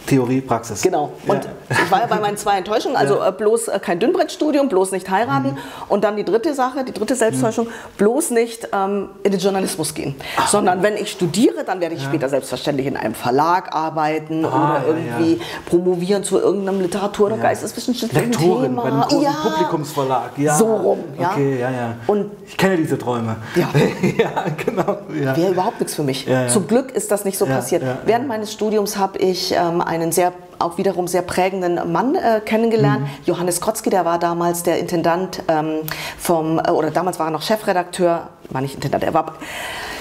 Theorie, 0.06 0.40
Praxis. 0.40 0.82
Genau. 0.82 1.12
Und 1.26 1.44
ja. 1.44 1.50
ich 1.70 1.90
war 1.90 2.00
ja 2.00 2.06
bei 2.06 2.20
meinen 2.20 2.36
zwei 2.36 2.58
Enttäuschungen, 2.58 2.96
also 2.96 3.16
ja. 3.16 3.28
Äh, 3.28 3.32
bloß 3.32 3.68
äh, 3.68 3.78
kein 3.80 3.98
Dünnbrettstudium, 3.98 4.68
bloß 4.68 4.92
nicht 4.92 5.10
heiraten. 5.10 5.52
Mhm. 5.52 5.58
Und 5.88 6.04
dann 6.04 6.16
die 6.16 6.24
dritte 6.24 6.54
Sache, 6.54 6.84
die 6.84 6.92
dritte 6.92 7.14
Selbsttäuschung, 7.14 7.66
mhm. 7.66 7.70
bloß 7.98 8.30
nicht 8.30 8.68
ähm, 8.72 9.10
in 9.22 9.32
den 9.32 9.40
Journalismus 9.40 9.94
gehen. 9.94 10.14
Ach. 10.36 10.48
Sondern 10.48 10.82
wenn 10.82 10.96
ich 10.96 11.10
studiere, 11.10 11.64
dann 11.64 11.80
werde 11.80 11.94
ich 11.94 12.02
ja. 12.02 12.08
später 12.08 12.28
selbstverständlich 12.28 12.86
in 12.86 12.96
einem 12.96 13.14
Verlag 13.14 13.74
arbeiten 13.74 14.44
ah, 14.44 14.48
oder 14.48 14.82
irgendwie 14.86 15.40
promovieren 15.66 16.22
zu 16.22 16.38
irgendeinem 16.38 16.80
Literatur- 16.80 17.26
oder 17.26 17.38
geisteswissenschaftlichen 17.38 18.30
Lektorin 18.30 18.62
Thema. 18.70 18.82
bei 18.82 18.88
einem 18.88 19.00
großen 19.02 19.34
Publikumsverlag. 19.42 20.38
Ja. 20.38 20.54
So 20.54 20.74
rum. 20.74 20.98
Ja. 21.18 21.32
Okay, 21.32 21.60
ja, 21.60 21.70
ja. 21.70 21.96
Und 22.06 22.30
ich 22.46 22.56
kenne 22.56 22.76
diese 22.76 22.98
Träume. 22.98 23.36
Ja, 23.54 23.68
genau. 24.64 24.98
Wäre 25.08 25.50
überhaupt 25.50 25.80
nichts 25.80 25.94
für 25.94 26.02
mich. 26.02 26.26
Zum 26.48 26.66
Glück 26.66 26.92
ist 26.92 27.10
das 27.10 27.24
nicht 27.24 27.38
so 27.38 27.46
passiert. 27.46 27.82
Während 28.04 28.28
meines 28.28 28.52
Studiums 28.52 28.96
habe 28.96 29.18
ich 29.18 29.52
ähm, 29.52 29.80
einen 29.96 30.12
sehr 30.12 30.32
auch 30.58 30.78
wiederum 30.78 31.06
sehr 31.08 31.22
prägenden 31.22 31.92
Mann 31.92 32.14
äh, 32.14 32.40
kennengelernt. 32.44 33.02
Mhm. 33.02 33.08
Johannes 33.24 33.60
Krotzki, 33.60 33.90
der 33.90 34.04
war 34.04 34.18
damals 34.18 34.62
der 34.62 34.78
Intendant 34.78 35.42
ähm, 35.48 35.80
vom, 36.18 36.58
äh, 36.58 36.70
oder 36.70 36.90
damals 36.90 37.18
war 37.18 37.26
er 37.26 37.32
noch 37.32 37.42
Chefredakteur, 37.42 38.28
war 38.50 38.60
nicht 38.60 38.74
Intendant, 38.74 39.04
er 39.04 39.14
war 39.14 39.34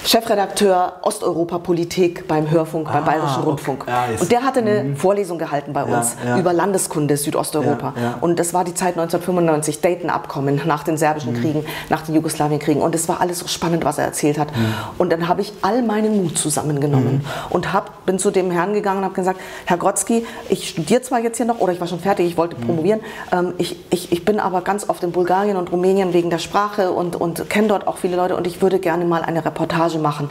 Chefredakteur 0.05 0.93
Osteuropa-Politik 1.01 2.27
beim 2.27 2.49
Hörfunk, 2.51 2.87
ah, 2.87 2.93
beim 2.93 3.05
Bayerischen 3.05 3.41
Rundfunk. 3.41 3.83
Okay. 3.83 3.91
Ja, 3.91 4.21
und 4.21 4.31
der 4.31 4.43
hatte 4.43 4.59
eine 4.59 4.83
mhm. 4.83 4.97
Vorlesung 4.97 5.39
gehalten 5.39 5.73
bei 5.73 5.83
uns 5.83 6.15
ja, 6.23 6.31
ja. 6.31 6.39
über 6.39 6.53
Landeskunde 6.53 7.17
Südosteuropa. 7.17 7.93
Und 8.21 8.37
das 8.37 8.53
war 8.53 8.63
die 8.63 8.75
Zeit 8.75 8.97
1995, 8.99 9.81
Dayton-Abkommen 9.81 10.61
nach 10.65 10.83
den 10.83 10.97
serbischen 10.97 11.33
mhm. 11.33 11.41
Kriegen, 11.41 11.65
nach 11.89 12.03
den 12.03 12.13
Jugoslawienkriegen. 12.13 12.83
Und 12.83 12.93
es 12.93 13.09
war 13.09 13.19
alles 13.19 13.39
so 13.39 13.47
spannend, 13.47 13.83
was 13.83 13.97
er 13.97 14.05
erzählt 14.05 14.37
hat. 14.37 14.55
Mhm. 14.55 14.75
Und 14.99 15.11
dann 15.11 15.27
habe 15.27 15.41
ich 15.41 15.53
all 15.63 15.81
meinen 15.81 16.21
Mut 16.21 16.37
zusammengenommen 16.37 17.23
mhm. 17.23 17.25
und 17.49 17.73
hab, 17.73 18.05
bin 18.05 18.19
zu 18.19 18.29
dem 18.29 18.51
Herrn 18.51 18.73
gegangen 18.73 18.99
und 18.99 19.05
habe 19.05 19.15
gesagt, 19.15 19.39
Herr 19.65 19.77
Grotzky, 19.77 20.25
ich 20.49 20.69
studiere 20.69 21.01
zwar 21.01 21.19
jetzt 21.19 21.38
hier 21.38 21.45
noch, 21.45 21.60
oder 21.60 21.73
ich 21.73 21.79
war 21.79 21.88
schon 21.88 21.99
fertig, 21.99 22.27
ich 22.27 22.38
wollte 22.38 22.55
mhm. 22.58 22.65
promovieren, 22.65 22.99
ähm, 23.31 23.53
ich, 23.58 23.75
ich, 23.89 24.12
ich 24.12 24.25
bin 24.25 24.39
aber 24.39 24.62
ganz 24.62 24.89
oft 24.89 25.03
in 25.03 25.12
Bulgarien 25.12 25.58
und 25.58 25.71
Rumänien 25.71 26.13
wegen 26.13 26.29
der 26.29 26.39
Sprache 26.39 26.91
und, 26.91 27.15
und 27.15 27.49
kenne 27.49 27.67
dort 27.67 27.88
auch 27.88 27.97
viele 27.97 28.15
Leute 28.15 28.36
und 28.36 28.47
ich 28.47 28.62
würde 28.62 28.79
gerne 28.79 29.05
mal 29.05 29.21
eine 29.21 29.43
Reportage 29.43 29.99
machen. 29.99 30.29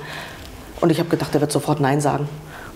Und 0.81 0.91
ich 0.91 0.99
habe 0.99 1.09
gedacht, 1.09 1.35
er 1.35 1.41
wird 1.41 1.53
sofort 1.53 1.81
Nein 1.81 2.01
sagen. 2.01 2.29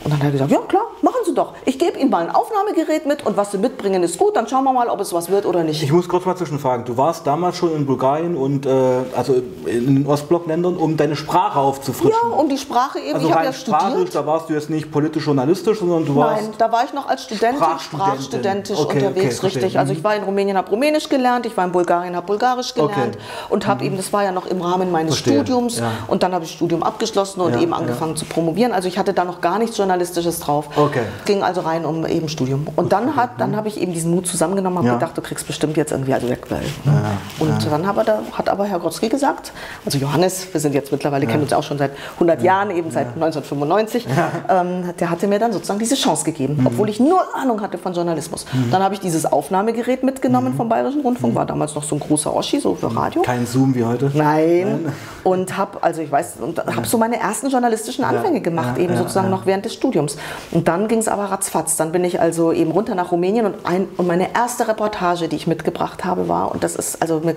Und 0.05 0.13
dann 0.13 0.21
hat 0.21 0.27
er 0.27 0.33
gesagt, 0.33 0.51
ja 0.51 0.61
klar, 0.61 0.87
machen 1.03 1.21
Sie 1.25 1.35
doch. 1.35 1.55
Ich 1.65 1.79
gebe 1.79 1.99
Ihnen 1.99 2.11
mal 2.11 2.27
ein 2.27 2.35
Aufnahmegerät 2.35 3.07
mit 3.07 3.27
und 3.27 3.37
was 3.37 3.53
Sie 3.53 3.59
mitbringen 3.59 4.03
ist 4.03 4.19
gut, 4.19 4.37
dann 4.37 4.49
schauen 4.49 4.65
wir 4.65 4.73
mal, 4.73 4.89
ob 4.89 5.01
es 5.01 5.13
was 5.13 5.31
wird 5.31 5.47
oder 5.47 5.65
nicht. 5.65 5.83
Ich 5.83 5.93
muss 5.93 6.09
kurz 6.09 6.25
mal 6.25 6.37
zwischenfragen. 6.37 6.85
Du 6.85 6.97
warst 6.97 7.27
damals 7.27 7.57
schon 7.57 7.75
in 7.75 7.87
Bulgarien 7.87 8.37
und 8.37 8.67
äh, 8.67 8.71
also 9.17 9.35
in 9.67 9.95
den 9.95 10.07
Ostblockländern, 10.07 10.77
um 10.77 10.97
deine 10.97 11.17
Sprache 11.17 11.59
aufzufrischen. 11.59 12.15
Ja, 12.23 12.37
um 12.37 12.49
die 12.49 12.59
Sprache 12.59 12.99
eben. 12.99 13.15
Also 13.15 13.29
ich 13.29 13.35
habe 13.35 13.45
ja 13.45 13.53
studiert. 13.53 14.15
Da 14.15 14.27
warst 14.27 14.49
du 14.49 14.55
jetzt 14.55 14.71
nicht 14.71 14.91
politisch-journalistisch, 14.91 15.79
sondern 15.79 16.05
du 16.05 16.17
warst. 16.17 16.43
Nein, 16.43 16.55
da 16.59 16.73
war 16.73 16.85
ich 16.85 16.93
noch 16.93 17.09
als 17.09 17.25
Studentin, 17.25 17.65
sprachstudentisch 17.79 18.79
okay, 18.79 18.97
unterwegs, 18.97 19.39
okay, 19.39 19.47
richtig. 19.47 19.79
Also 19.79 19.93
ich 19.93 20.03
war 20.03 20.15
in 20.17 20.23
Rumänien, 20.23 20.57
habe 20.57 20.71
Rumänisch 20.71 21.09
gelernt, 21.09 21.47
ich 21.47 21.57
war 21.57 21.65
in 21.65 21.73
Bulgarien, 21.73 22.17
habe 22.17 22.27
Bulgarisch 22.27 22.75
gelernt 22.75 23.17
okay. 23.17 23.19
und 23.51 23.67
habe 23.67 23.81
mhm. 23.81 23.87
eben, 23.87 23.97
das 23.97 24.13
war 24.13 24.25
ja 24.25 24.33
noch 24.33 24.47
im 24.47 24.61
Rahmen 24.61 24.91
meines 24.91 25.15
Verstehe. 25.15 25.41
Studiums 25.41 25.79
ja. 25.79 25.91
und 26.09 26.23
dann 26.23 26.33
habe 26.33 26.45
ich 26.45 26.53
Studium 26.53 26.83
abgeschlossen 26.83 27.41
und 27.41 27.55
ja, 27.55 27.61
eben 27.61 27.73
angefangen 27.73 28.13
ja. 28.13 28.19
zu 28.19 28.25
promovieren. 28.25 28.73
Also 28.73 28.89
ich 28.89 28.99
hatte 28.99 29.13
da 29.13 29.25
noch 29.25 29.41
gar 29.41 29.59
nichts 29.59 29.77
Journalistisches 29.77 30.41
drauf. 30.41 30.67
Okay. 30.89 31.03
Ging 31.25 31.43
also 31.43 31.61
rein 31.61 31.85
um 31.85 32.07
eben 32.07 32.29
Studium. 32.29 32.67
Und 32.77 32.93
dann, 32.93 33.17
hat, 33.17 33.33
dann 33.39 33.57
habe 33.57 33.69
ich 33.69 33.81
eben 33.81 33.93
diesen 33.93 34.11
Mut 34.11 34.27
zusammengenommen 34.27 34.79
und 34.79 34.87
ja. 34.87 34.95
gedacht, 34.95 35.17
du 35.17 35.23
kriegst 35.23 35.47
bestimmt 35.47 35.77
jetzt 35.77 35.93
irgendwie 35.93 36.15
also 36.15 36.29
weg. 36.29 36.47
Weil, 36.49 36.63
ja, 36.85 37.19
und 37.39 37.63
ja. 37.63 37.71
dann 37.71 37.87
hat 37.87 37.99
aber, 37.99 38.23
hat 38.33 38.49
aber 38.49 38.65
Herr 38.65 38.79
Grotzky 38.79 39.09
gesagt, 39.09 39.53
also 39.85 39.99
Johannes, 39.99 40.47
wir 40.53 40.61
sind 40.61 40.75
jetzt 40.75 40.93
mittlerweile, 40.93 41.27
kennen 41.27 41.43
uns 41.43 41.53
auch 41.53 41.63
schon 41.63 41.79
seit 41.79 41.93
100 42.15 42.43
Jahren, 42.43 42.71
eben 42.71 42.91
seit 42.91 43.09
1995, 43.15 44.07
ähm, 44.49 44.95
der 44.99 45.11
hatte 45.11 45.27
mir 45.27 45.39
dann 45.39 45.53
sozusagen 45.53 45.79
diese 45.79 45.95
Chance 45.95 46.25
gegeben, 46.25 46.57
mhm. 46.59 46.67
obwohl 46.67 46.89
ich 46.89 47.01
null 47.01 47.19
Ahnung 47.35 47.61
hatte 47.61 47.79
von 47.79 47.93
Journalismus. 47.93 48.47
Mhm. 48.53 48.71
Dann 48.71 48.83
habe 48.83 48.95
ich 48.95 49.01
dieses 49.01 49.27
Aufnahmegerät 49.27 50.03
mitgenommen 50.03 50.53
mhm. 50.53 50.57
vom 50.57 50.69
Bayerischen 50.69 51.03
Rundfunk, 51.03 51.35
war 51.35 51.47
damals 51.47 51.75
noch 51.75 51.83
so 51.83 51.97
ein 51.97 52.01
großer 52.01 52.35
Oschi, 52.35 52.61
so 52.61 52.75
für 52.75 52.95
Radio. 52.95 53.23
Kein 53.23 53.47
Zoom 53.47 53.75
wie 53.75 53.85
heute? 53.85 54.11
Nein. 54.15 54.83
Nein. 54.85 54.93
Und 55.25 55.57
habe, 55.57 55.83
also 55.83 56.01
ich 56.01 56.11
weiß, 56.11 56.35
habe 56.75 56.87
so 56.87 56.99
meine 56.99 57.19
ersten 57.19 57.49
journalistischen 57.49 58.05
Anfänge 58.05 58.41
gemacht, 58.41 58.79
eben 58.79 58.97
sozusagen 58.97 59.31
noch 59.31 59.47
während 59.47 59.65
des 59.65 59.75
Studiums. 59.75 60.17
Und 60.51 60.69
dann 60.69 60.78
ging 60.87 60.99
es 60.99 61.09
aber 61.09 61.25
ratzfatz. 61.25 61.77
Dann 61.77 61.91
bin 61.91 62.05
ich 62.05 62.21
also 62.21 62.53
eben 62.53 62.71
runter 62.71 62.95
nach 62.95 63.11
Rumänien 63.11 63.47
und, 63.47 63.67
ein, 63.67 63.89
und 63.97 64.07
meine 64.07 64.35
erste 64.35 64.69
Reportage, 64.69 65.29
die 65.29 65.37
ich 65.37 65.47
mitgebracht 65.47 66.05
habe, 66.05 66.29
war, 66.29 66.53
und 66.53 66.63
das 66.63 66.77
ist, 66.77 67.03
also 67.03 67.21
mit, 67.25 67.37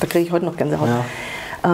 da 0.00 0.06
kriege 0.06 0.24
ich 0.24 0.32
heute 0.32 0.44
noch 0.44 0.56
Gänsehaut, 0.56 0.88
ja. 0.88 1.04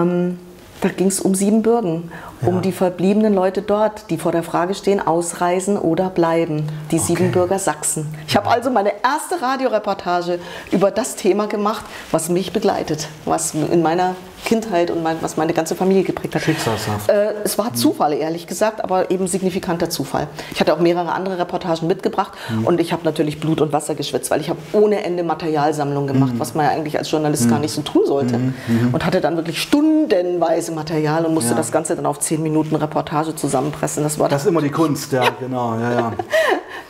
ähm, 0.03 0.39
da 0.81 0.89
ging 0.91 1.09
es 1.09 1.19
um 1.19 1.35
Siebenbürgen, 1.35 2.13
ja. 2.41 2.49
um 2.49 2.63
die 2.63 2.71
verbliebenen 2.71 3.35
Leute 3.35 3.63
dort, 3.63 4.11
die 4.11 4.19
vor 4.19 4.31
der 4.31 4.45
Frage 4.45 4.75
stehen, 4.75 5.05
ausreisen 5.05 5.77
oder 5.77 6.09
bleiben. 6.09 6.69
Die 6.93 6.97
okay. 6.97 7.05
Siebenbürger 7.05 7.59
Sachsen. 7.59 8.15
Ich 8.29 8.37
habe 8.37 8.49
also 8.49 8.71
meine 8.71 8.93
erste 9.03 9.43
Radioreportage 9.43 10.39
über 10.71 10.93
das 10.93 11.17
Thema 11.17 11.49
gemacht, 11.49 11.85
was 12.13 12.29
mich 12.29 12.53
begleitet, 12.53 13.09
was 13.25 13.55
in 13.55 13.83
meiner 13.83 14.15
Kindheit 14.45 14.91
und 14.91 15.03
mein, 15.03 15.17
was 15.21 15.37
meine 15.37 15.53
ganze 15.53 15.75
Familie 15.75 16.03
geprägt 16.03 16.35
hat. 16.35 16.43
Schicksalshaft. 16.43 17.09
Äh, 17.09 17.35
es 17.45 17.59
war 17.59 17.75
Zufall, 17.75 18.13
ehrlich 18.13 18.47
gesagt, 18.47 18.83
aber 18.83 19.11
eben 19.11 19.27
signifikanter 19.27 19.91
Zufall. 19.91 20.29
Ich 20.53 20.61
hatte 20.61 20.75
auch 20.75 20.81
mehrere 20.81 21.13
andere 21.13 21.39
Reportagen 21.39 21.87
mitgebracht 21.87 22.33
mhm. 22.49 22.65
und 22.67 22.81
ich 22.81 22.93
habe 22.93 23.05
natürlich 23.05 23.41
Blut 23.41 23.61
und 23.61 23.73
Wasser 23.73 23.95
geschwitzt, 23.95 24.31
weil 24.31 24.41
ich 24.41 24.49
habe 24.49 24.59
ohne 24.73 25.05
Ende 25.05 25.23
Materialsammlung 25.23 26.07
gemacht, 26.07 26.35
mhm. 26.35 26.41
was 26.41 26.55
man 26.55 26.67
ja 26.67 26.73
eigentlich 26.73 26.99
als 26.99 27.11
Journalist 27.11 27.47
mhm. 27.47 27.51
gar 27.51 27.59
nicht 27.59 27.73
so 27.73 27.83
tun 27.83 28.03
sollte. 28.07 28.39
Mhm. 28.39 28.55
Mhm. 28.67 28.95
Und 28.95 29.05
hatte 29.05 29.21
dann 29.21 29.37
wirklich 29.37 29.61
stundenweise 29.61 30.73
Material 30.73 31.25
und 31.25 31.35
musste 31.35 31.51
ja. 31.51 31.57
das 31.57 31.73
Ganze 31.73 31.97
dann 31.97 32.07
auf 32.07 32.21
zehn 32.21 32.43
Minuten 32.43 32.75
Reportage 32.77 33.35
zusammenpressen. 33.35 34.03
Das, 34.03 34.19
war 34.19 34.29
das 34.29 34.43
ist 34.43 34.49
immer 34.49 34.63
die 34.63 34.71
Kunst, 34.71 35.13
ja, 35.13 35.25
genau. 35.41 35.79
Ja, 35.79 35.93
ja. 35.93 36.13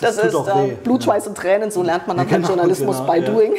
Das, 0.00 0.16
das 0.16 0.26
ist 0.26 0.34
äh, 0.34 0.76
Blut, 0.82 1.04
Schweiß 1.04 1.26
und 1.26 1.36
Tränen, 1.36 1.70
so 1.70 1.82
lernt 1.82 2.06
man 2.06 2.16
dann 2.16 2.28
genau, 2.28 2.48
Journalismus 2.48 2.98
genau, 2.98 3.12
by 3.12 3.20
doing. 3.20 3.52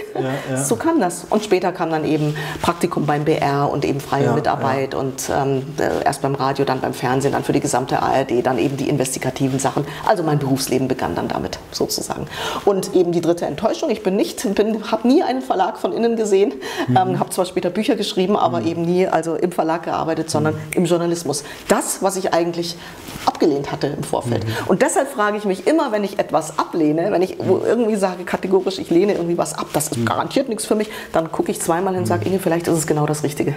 So 0.55 0.75
kam 0.75 0.99
das. 0.99 1.25
Und 1.29 1.43
später 1.43 1.71
kam 1.71 1.89
dann 1.91 2.05
eben 2.05 2.35
Praktikum 2.61 3.05
beim 3.05 3.25
BR 3.25 3.69
und 3.71 3.85
eben 3.85 3.99
freie 3.99 4.31
Mitarbeit 4.31 4.95
und 4.95 5.29
ähm, 5.29 5.63
äh, 5.77 6.03
erst 6.05 6.21
beim 6.21 6.35
Radio, 6.35 6.65
dann 6.65 6.79
beim 6.81 6.93
Fernsehen, 6.93 7.33
dann 7.33 7.43
für 7.43 7.53
die 7.53 7.59
gesamte 7.59 8.01
ARD, 8.01 8.45
dann 8.45 8.57
eben 8.57 8.77
die 8.77 8.89
investigativen 8.89 9.59
Sachen. 9.59 9.85
Also 10.07 10.23
mein 10.23 10.39
Berufsleben 10.39 10.87
begann 10.87 11.15
dann 11.15 11.27
damit 11.27 11.59
sozusagen. 11.71 12.27
Und 12.65 12.95
eben 12.95 13.11
die 13.11 13.21
dritte 13.21 13.45
Enttäuschung, 13.45 13.89
ich 13.89 14.03
bin 14.03 14.15
nicht, 14.15 14.43
habe 14.43 15.07
nie 15.07 15.23
einen 15.23 15.41
Verlag 15.41 15.77
von 15.77 15.93
innen 15.93 16.15
gesehen, 16.15 16.53
mhm. 16.87 16.97
ähm, 16.97 17.19
habe 17.19 17.29
zwar 17.31 17.45
später 17.45 17.69
Bücher 17.69 17.95
geschrieben, 17.95 18.37
aber 18.37 18.61
mhm. 18.61 18.67
eben 18.67 18.81
nie 18.83 19.07
also 19.07 19.35
im 19.35 19.51
Verlag 19.51 19.83
gearbeitet, 19.83 20.29
sondern 20.29 20.55
mhm. 20.55 20.59
im 20.73 20.85
Journalismus. 20.85 21.43
Das, 21.67 22.01
was 22.01 22.15
ich 22.15 22.33
eigentlich 22.33 22.77
abgelehnt 23.25 23.71
hatte 23.71 23.87
im 23.87 24.03
Vorfeld. 24.03 24.45
Mhm. 24.45 24.51
Und 24.67 24.81
deshalb 24.81 25.09
frage 25.09 25.37
ich 25.37 25.45
mich 25.45 25.67
immer, 25.67 25.91
wenn 25.91 26.03
ich 26.03 26.19
etwas 26.29 26.59
ablehne, 26.59 27.11
wenn 27.11 27.23
ich 27.23 27.39
irgendwie 27.39 27.95
sage 27.95 28.23
kategorisch, 28.23 28.77
ich 28.77 28.91
lehne 28.91 29.13
irgendwie 29.13 29.37
was 29.37 29.55
ab, 29.55 29.67
das 29.73 29.87
ist 29.87 29.97
mhm. 29.97 30.05
garantiert 30.05 30.47
nichts 30.47 30.65
für 30.65 30.75
mich, 30.75 30.89
dann 31.11 31.31
gucke 31.31 31.51
ich 31.51 31.59
zweimal 31.59 31.93
hin 31.93 32.03
und 32.03 32.05
sage, 32.05 32.25
mhm. 32.25 32.33
Inge, 32.33 32.39
vielleicht 32.39 32.67
ist 32.67 32.77
es 32.77 32.87
genau 32.87 33.07
das 33.07 33.23
Richtige. 33.23 33.55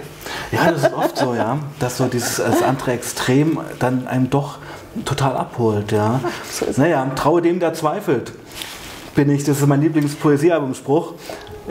Ja, 0.51 0.71
das 0.71 0.83
ist 0.83 0.93
oft 0.93 1.17
so, 1.17 1.35
ja, 1.35 1.59
dass 1.79 1.97
so 1.97 2.07
dieses 2.07 2.37
das 2.37 2.63
andere 2.63 2.93
Extrem 2.93 3.59
dann 3.77 4.07
einem 4.07 4.29
doch 4.31 4.57
total 5.05 5.37
abholt, 5.37 5.91
ja. 5.91 6.19
So 6.51 6.65
naja, 6.77 7.05
traue 7.15 7.43
dem, 7.43 7.59
der 7.59 7.73
zweifelt, 7.73 8.31
bin 9.13 9.29
ich, 9.29 9.43
das 9.43 9.59
ist 9.59 9.67
mein 9.67 9.81
Lieblingspoesiealbumspruch. 9.81 11.13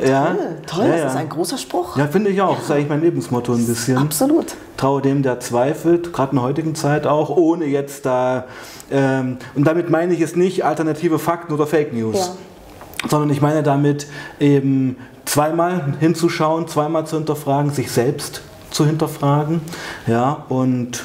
Ja, 0.01 0.27
toll, 0.27 0.57
toll 0.67 0.87
ja, 0.87 0.97
das 1.03 1.13
ist 1.13 1.19
ein 1.19 1.29
großer 1.29 1.59
Spruch. 1.59 1.97
Ja, 1.97 2.07
finde 2.07 2.31
ich 2.31 2.41
auch. 2.41 2.57
Das 2.57 2.65
ist 2.65 2.71
eigentlich 2.71 2.89
mein 2.89 3.03
Lebensmotto 3.03 3.53
ein 3.53 3.67
bisschen. 3.67 3.99
Absolut. 3.99 4.55
Traue 4.77 5.03
dem, 5.03 5.23
der 5.23 5.41
zweifelt, 5.41 6.13
gerade 6.13 6.31
in 6.31 6.37
der 6.37 6.45
heutigen 6.45 6.75
Zeit 6.75 7.07
auch, 7.07 7.31
ohne 7.31 7.67
jetzt 7.67 8.07
da. 8.07 8.47
Ähm, 8.91 9.37
und 9.55 9.67
damit 9.67 9.91
meine 9.91 10.15
ich 10.15 10.21
jetzt 10.21 10.37
nicht 10.37 10.65
alternative 10.65 11.19
Fakten 11.19 11.53
oder 11.53 11.67
Fake 11.67 11.93
News, 11.93 12.17
ja. 12.17 13.09
sondern 13.09 13.31
ich 13.31 13.43
meine 13.43 13.63
damit 13.63 14.07
eben 14.41 14.97
zweimal 15.27 15.95
hinzuschauen, 16.01 16.69
zweimal 16.69 17.07
zu 17.07 17.17
hinterfragen, 17.17 17.71
sich 17.71 17.91
selbst 17.91 18.43
zu 18.71 18.87
hinterfragen. 18.87 19.61
Ja, 20.07 20.45
und 20.49 21.05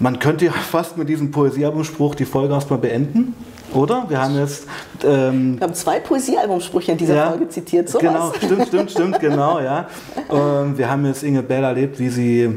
man 0.00 0.18
könnte 0.18 0.46
ja 0.46 0.52
fast 0.70 0.96
mit 0.96 1.08
diesem 1.08 1.30
Poesiealbumspruch 1.30 2.14
die 2.14 2.24
Folge 2.24 2.54
erstmal 2.54 2.78
beenden. 2.78 3.34
Oder? 3.74 4.04
Wir 4.08 4.20
haben 4.20 4.36
jetzt. 4.36 4.66
Ähm, 5.04 5.58
wir 5.58 5.66
haben 5.66 5.74
zwei 5.74 6.00
Poesiealbumsprüche 6.00 6.92
in 6.92 6.98
dieser 6.98 7.14
ja, 7.14 7.28
Folge 7.30 7.48
zitiert. 7.48 7.88
So 7.88 7.98
genau, 7.98 8.32
stimmt, 8.34 8.68
stimmt, 8.68 8.90
stimmt, 8.90 9.20
genau, 9.20 9.60
ja. 9.60 9.88
Ähm, 10.30 10.78
wir 10.78 10.90
haben 10.90 11.04
jetzt 11.06 11.22
Inge 11.22 11.42
Bell 11.42 11.64
erlebt, 11.64 11.98
wie 11.98 12.08
sie 12.08 12.56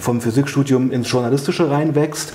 vom 0.00 0.20
Physikstudium 0.20 0.90
ins 0.90 1.10
Journalistische 1.10 1.70
reinwächst. 1.70 2.32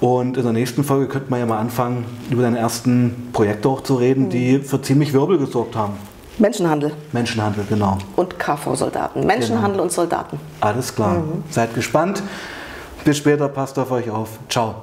Und 0.00 0.36
in 0.36 0.42
der 0.42 0.52
nächsten 0.52 0.82
Folge 0.82 1.06
könnte 1.06 1.30
man 1.30 1.38
ja 1.38 1.46
mal 1.46 1.58
anfangen, 1.58 2.04
über 2.28 2.42
deine 2.42 2.58
ersten 2.58 3.28
Projekte 3.32 3.68
auch 3.68 3.82
zu 3.82 3.94
reden, 3.94 4.24
mhm. 4.24 4.30
die 4.30 4.58
für 4.58 4.82
ziemlich 4.82 5.12
Wirbel 5.12 5.38
gesorgt 5.38 5.76
haben. 5.76 5.94
Menschenhandel. 6.38 6.92
Menschenhandel, 7.12 7.64
genau. 7.68 7.98
Und 8.16 8.38
KV-Soldaten. 8.38 9.24
Menschenhandel 9.24 9.72
genau. 9.72 9.82
und 9.84 9.92
Soldaten. 9.92 10.40
Alles 10.60 10.94
klar. 10.94 11.18
Mhm. 11.18 11.44
Seid 11.50 11.74
gespannt. 11.74 12.22
Bis 13.04 13.18
später, 13.18 13.48
passt 13.48 13.78
auf 13.78 13.90
euch 13.90 14.10
auf. 14.10 14.30
Ciao. 14.48 14.74